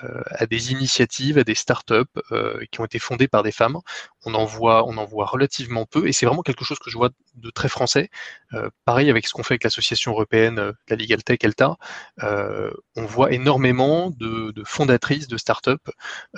euh, 0.03 0.21
à 0.29 0.45
des 0.45 0.71
initiatives, 0.71 1.37
à 1.37 1.43
des 1.43 1.55
startups 1.55 2.03
euh, 2.31 2.63
qui 2.71 2.79
ont 2.79 2.85
été 2.85 2.99
fondées 2.99 3.27
par 3.27 3.41
des 3.43 3.51
femmes. 3.51 3.77
On 4.27 4.33
en 4.33 4.45
voit, 4.45 4.85
on 4.87 4.97
en 4.97 5.05
voit 5.05 5.25
relativement 5.25 5.85
peu, 5.85 6.07
et 6.07 6.11
c'est 6.11 6.25
vraiment 6.25 6.41
quelque 6.41 6.65
chose 6.65 6.79
que 6.79 6.89
je 6.89 6.97
vois 6.97 7.09
de 7.35 7.49
très 7.49 7.69
français. 7.69 8.09
Euh, 8.53 8.69
pareil 8.85 9.09
avec 9.09 9.27
ce 9.27 9.33
qu'on 9.33 9.43
fait 9.43 9.53
avec 9.53 9.63
l'association 9.63 10.11
européenne 10.11 10.55
de 10.55 10.75
la 10.89 10.95
Legal 10.95 11.23
Tech, 11.23 11.39
ELTA, 11.43 11.77
on 12.21 13.05
voit 13.05 13.31
énormément 13.31 14.09
de, 14.11 14.51
de 14.51 14.63
fondatrices 14.63 15.27
de 15.27 15.37
startups. 15.37 15.71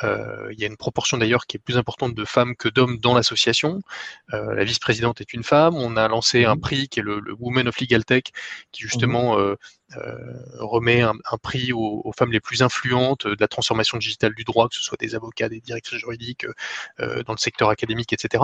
il 0.03 0.59
y 0.59 0.63
a 0.63 0.67
une 0.67 0.77
proportion 0.77 1.17
d'ailleurs 1.17 1.45
qui 1.45 1.57
est 1.57 1.59
plus 1.59 1.77
importante 1.77 2.13
de 2.13 2.25
femmes 2.25 2.55
que 2.55 2.69
d'hommes 2.69 2.97
dans 2.99 3.13
l'association. 3.15 3.81
la 4.31 4.63
vice-présidente 4.63 5.21
est 5.21 5.33
une 5.33 5.43
femme. 5.43 5.75
On 5.75 5.97
a 5.97 6.07
lancé 6.07 6.45
un 6.45 6.55
mmh. 6.55 6.61
prix 6.61 6.89
qui 6.89 6.99
est 6.99 7.03
le, 7.03 7.19
le 7.19 7.33
Women 7.39 7.67
of 7.67 7.79
Legal 7.79 8.05
Tech, 8.05 8.23
qui 8.71 8.83
justement 8.83 9.37
euh, 9.97 10.13
remet 10.59 11.01
un, 11.01 11.15
prix 11.41 11.73
aux, 11.73 12.11
femmes 12.15 12.31
les 12.31 12.39
plus 12.39 12.61
influentes 12.61 13.25
de 13.25 13.37
la 13.39 13.47
transformation 13.47 13.97
digitale 13.97 14.35
du 14.35 14.43
droit, 14.43 14.69
que 14.69 14.75
ce 14.75 14.83
soit 14.83 14.99
des 14.99 15.15
avocats, 15.15 15.49
des 15.49 15.61
directrices 15.61 15.97
juridiques 15.97 16.45
euh, 16.99 17.23
dans 17.23 17.33
le 17.33 17.39
secteur 17.39 17.71
académique, 17.79 18.13
etc. 18.13 18.43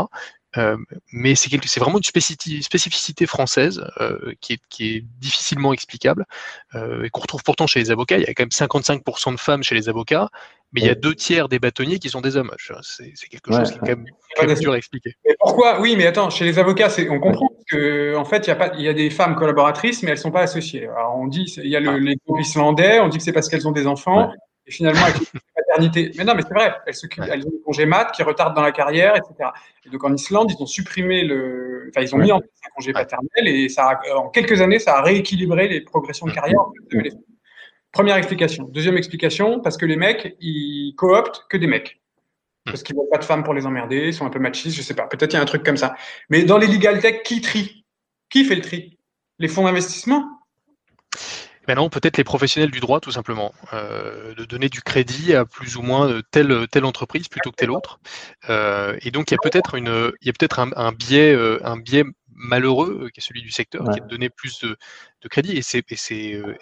Euh, 0.57 0.77
mais 1.11 1.35
c'est 1.35 1.79
vraiment 1.79 1.97
une 1.97 2.03
spécificité 2.03 3.25
française 3.25 3.83
qui 4.39 4.53
est, 4.53 4.59
qui, 4.69 4.95
est, 4.95 5.05
difficilement 5.19 5.73
explicable 5.73 6.25
et 6.73 7.09
qu'on 7.09 7.21
retrouve 7.21 7.43
pourtant 7.43 7.67
chez 7.67 7.79
les 7.79 7.91
avocats. 7.91 8.17
Il 8.17 8.23
y 8.23 8.27
a 8.27 8.33
quand 8.33 8.43
même 8.43 8.49
55% 8.49 9.33
de 9.33 9.39
femmes 9.39 9.63
chez 9.63 9.75
les 9.75 9.89
avocats, 9.89 10.29
mais 10.75 10.81
il 10.81 10.87
y 10.87 10.89
a 10.89 10.95
deux 10.95 11.15
tiers 11.15 11.47
des 11.47 11.59
bâtonniers 11.59 11.99
qui 11.99 12.09
sont 12.09 12.21
des 12.21 12.35
hommes. 12.35 12.51
C'est 12.81 13.27
quelque 13.29 13.53
chose 13.53 13.71
qui 13.71 13.77
est 13.77 13.79
quand 13.79 14.45
même, 14.45 14.55
dur 14.59 14.73
à 14.73 14.77
expliquer. 14.77 15.15
pourquoi? 15.39 15.79
Oui, 15.79 15.95
mais 15.95 16.05
attends, 16.05 16.29
chez 16.29 16.43
les 16.43 16.59
avocats, 16.59 16.89
on 17.09 17.19
comprend 17.19 17.49
qu'en 17.71 18.19
en 18.19 18.25
fait, 18.25 18.45
il 18.45 18.49
y, 18.49 18.51
a 18.51 18.55
pas, 18.55 18.71
il 18.75 18.81
y 18.81 18.89
a 18.89 18.93
des 18.93 19.09
femmes 19.09 19.35
collaboratrices, 19.35 20.03
mais 20.03 20.09
elles 20.09 20.17
ne 20.17 20.21
sont 20.21 20.31
pas 20.31 20.41
associées. 20.41 20.87
Alors, 20.87 21.17
on 21.17 21.27
dit, 21.27 21.45
il 21.57 21.69
y 21.69 21.75
a 21.75 21.79
le, 21.79 21.89
ah. 21.89 21.97
les 21.97 22.17
groupes 22.25 22.41
islandais, 22.41 22.99
on 22.99 23.07
dit 23.07 23.17
que 23.17 23.23
c'est 23.23 23.31
parce 23.31 23.47
qu'elles 23.47 23.67
ont 23.67 23.71
des 23.71 23.87
enfants, 23.87 24.31
et 24.67 24.71
finalement, 24.71 25.05
maternité. 25.77 26.11
Mais 26.17 26.23
non, 26.23 26.33
mais 26.35 26.41
c'est 26.41 26.53
vrai, 26.53 26.73
elles, 26.85 27.29
elles 27.31 27.47
ont 27.47 27.51
des 27.51 27.61
congés 27.63 27.85
mat 27.85 28.11
qui 28.11 28.23
retardent 28.23 28.55
dans 28.55 28.61
la 28.61 28.71
carrière, 28.71 29.15
etc. 29.15 29.49
Et 29.85 29.89
donc 29.89 30.03
en 30.03 30.13
Islande, 30.13 30.51
ils 30.51 30.61
ont 30.61 30.65
supprimé 30.65 31.23
le. 31.23 31.89
Enfin, 31.89 32.01
ils 32.01 32.15
ont 32.15 32.17
mis 32.17 32.31
en 32.31 32.39
place 32.39 32.51
un 32.65 32.69
congé 32.75 32.93
paternel 32.93 33.47
et 33.47 33.69
ça 33.69 33.89
a, 33.89 34.15
en 34.15 34.29
quelques 34.29 34.61
années, 34.61 34.79
ça 34.79 34.97
a 34.97 35.01
rééquilibré 35.01 35.67
les 35.67 35.81
progressions 35.81 36.25
de 36.27 36.31
carrière. 36.31 36.59
Première 37.91 38.17
explication. 38.17 38.65
Deuxième 38.65 38.97
explication, 38.97 39.61
parce 39.61 39.77
que 39.77 39.85
les 39.85 39.95
mecs, 39.95 40.35
ils 40.41 40.93
cooptent 40.97 41.45
que 41.49 41.57
des 41.57 41.67
mecs. 41.67 42.01
Parce 42.65 42.81
qu'ils 42.81 42.95
n'ont 42.95 43.07
pas 43.11 43.19
de 43.19 43.23
femmes 43.23 43.43
pour 43.43 43.53
les 43.53 43.65
emmerder, 43.65 44.07
ils 44.07 44.13
sont 44.13 44.25
un 44.25 44.29
peu 44.31 44.39
machistes, 44.39 44.75
je 44.75 44.81
sais 44.81 44.95
pas. 44.95 45.07
Peut-être 45.07 45.33
il 45.33 45.35
y 45.35 45.39
a 45.39 45.41
un 45.41 45.45
truc 45.45 45.63
comme 45.63 45.77
ça. 45.77 45.95
Mais 46.29 46.43
dans 46.43 46.57
les 46.57 46.67
legal 46.67 46.99
tech, 46.99 47.21
qui 47.23 47.39
trie? 47.39 47.85
Qui 48.29 48.43
fait 48.43 48.55
le 48.55 48.61
tri? 48.61 48.97
Les 49.37 49.47
fonds 49.47 49.63
d'investissement? 49.63 50.34
Maintenant, 51.67 51.89
peut-être 51.89 52.17
les 52.17 52.23
professionnels 52.23 52.71
du 52.71 52.79
droit, 52.79 52.99
tout 52.99 53.11
simplement, 53.11 53.53
euh, 53.73 54.33
de 54.35 54.45
donner 54.45 54.69
du 54.69 54.81
crédit 54.81 55.33
à 55.33 55.45
plus 55.45 55.77
ou 55.77 55.81
moins 55.81 56.21
telle, 56.31 56.67
telle 56.69 56.85
entreprise 56.85 57.27
plutôt 57.27 57.51
que 57.51 57.55
telle 57.55 57.71
autre. 57.71 57.99
Euh, 58.49 58.97
et 59.01 59.11
donc, 59.11 59.31
il 59.31 59.33
y 59.33 59.37
a 59.37 59.39
peut-être 59.41 59.75
une, 59.75 60.11
il 60.21 60.27
y 60.27 60.29
a 60.29 60.33
peut-être 60.33 60.59
un, 60.59 60.69
un, 60.75 60.91
biais, 60.91 61.33
euh, 61.33 61.59
un 61.63 61.77
biais 61.77 62.03
malheureux 62.35 62.99
euh, 63.03 63.09
qui 63.09 63.19
est 63.19 63.23
celui 63.23 63.41
du 63.41 63.49
secteur, 63.49 63.83
qui 63.91 63.99
est 63.99 64.03
de 64.03 64.07
donner 64.07 64.29
plus 64.29 64.59
de, 64.59 64.77
crédit. 65.27 65.57
Et 65.57 65.63
c'est 65.63 65.83
euh, 66.35 66.55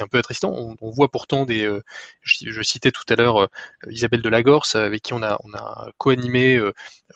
un 0.00 0.06
peu 0.06 0.18
attristant. 0.18 0.52
On, 0.80 0.90
voit 0.90 1.10
pourtant 1.10 1.44
des. 1.44 1.64
Euh, 1.64 1.82
je, 2.22 2.62
citais 2.62 2.92
tout 2.92 3.02
à 3.08 3.16
l'heure 3.16 3.48
Isabelle 3.90 4.22
Delagorce, 4.22 4.76
avec 4.76 5.02
qui 5.02 5.14
on 5.14 5.22
a, 5.22 5.36
on 5.42 5.52
a 5.52 5.90
co-animé 5.98 6.62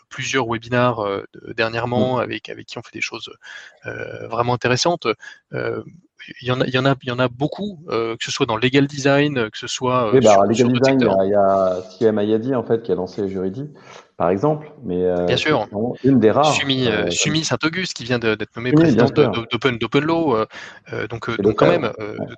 plusieurs 0.09 0.47
webinars 0.47 1.07
dernièrement, 1.57 2.17
mmh. 2.17 2.21
avec, 2.21 2.49
avec 2.49 2.67
qui 2.67 2.79
on 2.79 2.83
fait 2.83 2.95
des 2.95 3.01
choses 3.01 3.31
vraiment 3.85 4.55
intéressantes. 4.55 5.07
il 5.53 5.59
y, 6.43 6.51
en 6.51 6.61
a, 6.61 6.67
il, 6.67 6.75
y 6.75 6.79
en 6.79 6.85
a, 6.85 6.95
il 7.03 7.09
y 7.09 7.13
en 7.13 7.19
a 7.19 7.29
beaucoup, 7.29 7.81
que 7.89 8.17
ce 8.21 8.31
soit 8.31 8.47
dans 8.47 8.57
le 8.57 8.63
legal 8.63 8.87
design, 8.87 9.51
que 9.51 9.59
ce 9.59 9.67
soit. 9.67 10.13
Oui, 10.13 10.21
bah, 10.21 10.45
legal 10.47 10.73
design, 10.73 11.01
il 11.01 11.31
y 11.31 11.35
a, 11.35 11.83
Siem 11.91 12.19
Ayadi 12.19 12.55
en 12.55 12.65
fait, 12.65 12.83
qui 12.83 12.93
a 12.93 12.95
lancé 12.95 13.29
Juridic 13.29 13.71
par 14.19 14.31
exemple. 14.31 14.73
Mais 14.83 15.05
euh, 15.05 15.25
bien 15.25 15.39
sûr, 15.39 15.67
une 16.05 16.19
des 16.21 16.31
rares. 16.31 16.53
Sumi, 16.53 16.89
euh, 16.89 17.07
euh, 17.07 17.43
Saint-Auguste 17.43 17.95
qui 17.95 18.05
vient 18.05 18.19
d'être 18.19 18.55
nommé 18.57 18.73
président 18.73 19.07
d'Open 19.07 20.05
Law. 20.05 20.45
donc, 21.09 21.41
donc 21.41 21.57
quand 21.57 21.69
même, 21.69 21.91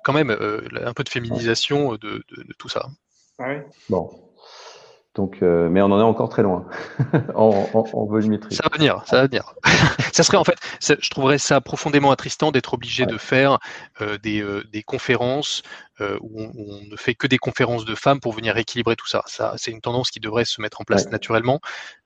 quand 0.05 0.13
même 0.13 0.29
un 0.31 0.93
peu 0.93 1.03
de 1.03 1.09
féminisation 1.09 1.93
de, 1.93 2.23
de, 2.29 2.53
tout 2.57 2.69
ça. 2.69 2.87
Ah 3.39 3.55
bon. 3.89 4.09
Donc, 5.15 5.41
mais 5.41 5.81
on 5.81 5.91
en 5.91 5.99
est 5.99 6.03
encore 6.03 6.29
très 6.29 6.41
loin 6.41 6.65
en, 7.35 7.67
en, 7.73 8.05
volumétrie. 8.05 8.55
Ça 8.55 8.63
va 8.63 8.77
venir, 8.77 9.03
ça 9.05 9.17
va 9.17 9.27
venir. 9.27 9.55
ça 10.13 10.23
serait 10.23 10.37
en 10.37 10.45
fait, 10.45 10.55
je 10.79 11.09
trouverais 11.09 11.37
ça 11.37 11.59
profondément 11.59 12.11
attristant 12.11 12.51
d'être 12.51 12.73
obligé 12.73 13.05
de 13.05 13.17
faire 13.17 13.59
des, 14.23 14.45
des, 14.71 14.83
conférences 14.83 15.63
où 15.99 16.41
on, 16.41 16.81
ne 16.89 16.95
fait 16.95 17.13
que 17.13 17.27
des 17.27 17.37
conférences 17.37 17.83
de 17.83 17.93
femmes 17.93 18.21
pour 18.21 18.31
venir 18.31 18.55
équilibrer 18.55 18.95
tout 18.95 19.07
ça. 19.07 19.21
ça 19.25 19.53
c'est 19.57 19.71
une 19.71 19.81
tendance 19.81 20.11
qui 20.11 20.21
devrait 20.21 20.45
se 20.45 20.61
mettre 20.61 20.79
en 20.79 20.85
place 20.85 21.09
naturellement. 21.09 21.59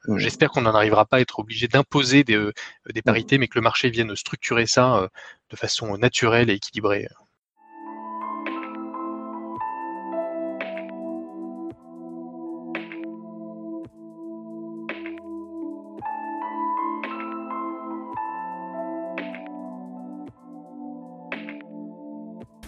Mmh. 0.07 0.17
J'espère 0.17 0.49
qu'on 0.49 0.61
n'en 0.61 0.73
arrivera 0.73 1.05
pas 1.05 1.17
à 1.17 1.19
être 1.19 1.39
obligé 1.39 1.67
d'imposer 1.67 2.23
des, 2.23 2.49
des, 2.91 3.01
parités, 3.03 3.37
mais 3.37 3.47
que 3.47 3.59
le 3.59 3.63
marché 3.63 3.91
vienne 3.91 4.15
structurer 4.15 4.65
ça 4.65 5.09
de 5.51 5.55
façon 5.55 5.95
naturelle 5.97 6.49
et 6.49 6.53
équilibrée. 6.53 7.07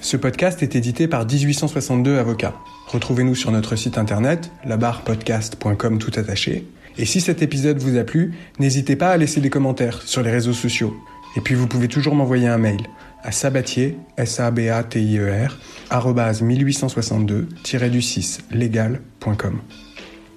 Ce 0.08 0.16
podcast 0.16 0.64
est 0.64 0.78
édité 0.78 1.10
par 1.10 1.26
1862 1.26 2.18
Avocats. 2.18 2.56
Retrouvez-nous 2.88 3.36
sur 3.36 3.52
notre 3.52 3.76
site 3.76 3.98
internet, 3.98 4.50
labarpodcast.com 4.64 6.00
tout 6.00 6.14
attaché. 6.16 6.66
Et 6.98 7.04
si 7.04 7.20
cet 7.20 7.42
épisode 7.42 7.80
vous 7.80 7.98
a 7.98 8.06
plu, 8.06 8.34
n'hésitez 8.58 8.96
pas 8.96 9.10
à 9.10 9.18
laisser 9.18 9.42
des 9.42 9.50
commentaires 9.50 10.02
sur 10.04 10.24
les 10.24 10.32
réseaux 10.32 10.54
sociaux. 10.54 10.96
Et 11.36 11.42
puis 11.42 11.56
vous 11.56 11.68
pouvez 11.68 11.90
toujours 11.90 12.16
m'envoyer 12.16 12.48
un 12.48 12.58
mail 12.58 12.80
à 13.22 13.34
sabatier, 13.34 13.98
s 14.16 14.40
a 14.40 14.50
b 14.50 14.70
a 14.70 14.82
t 14.82 15.02
i 15.02 15.18
e 15.18 15.30
r 15.30 15.58
1862-du6 15.92 18.40
legal.com. 18.52 19.60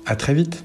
À 0.04 0.16
très 0.16 0.34
vite. 0.34 0.64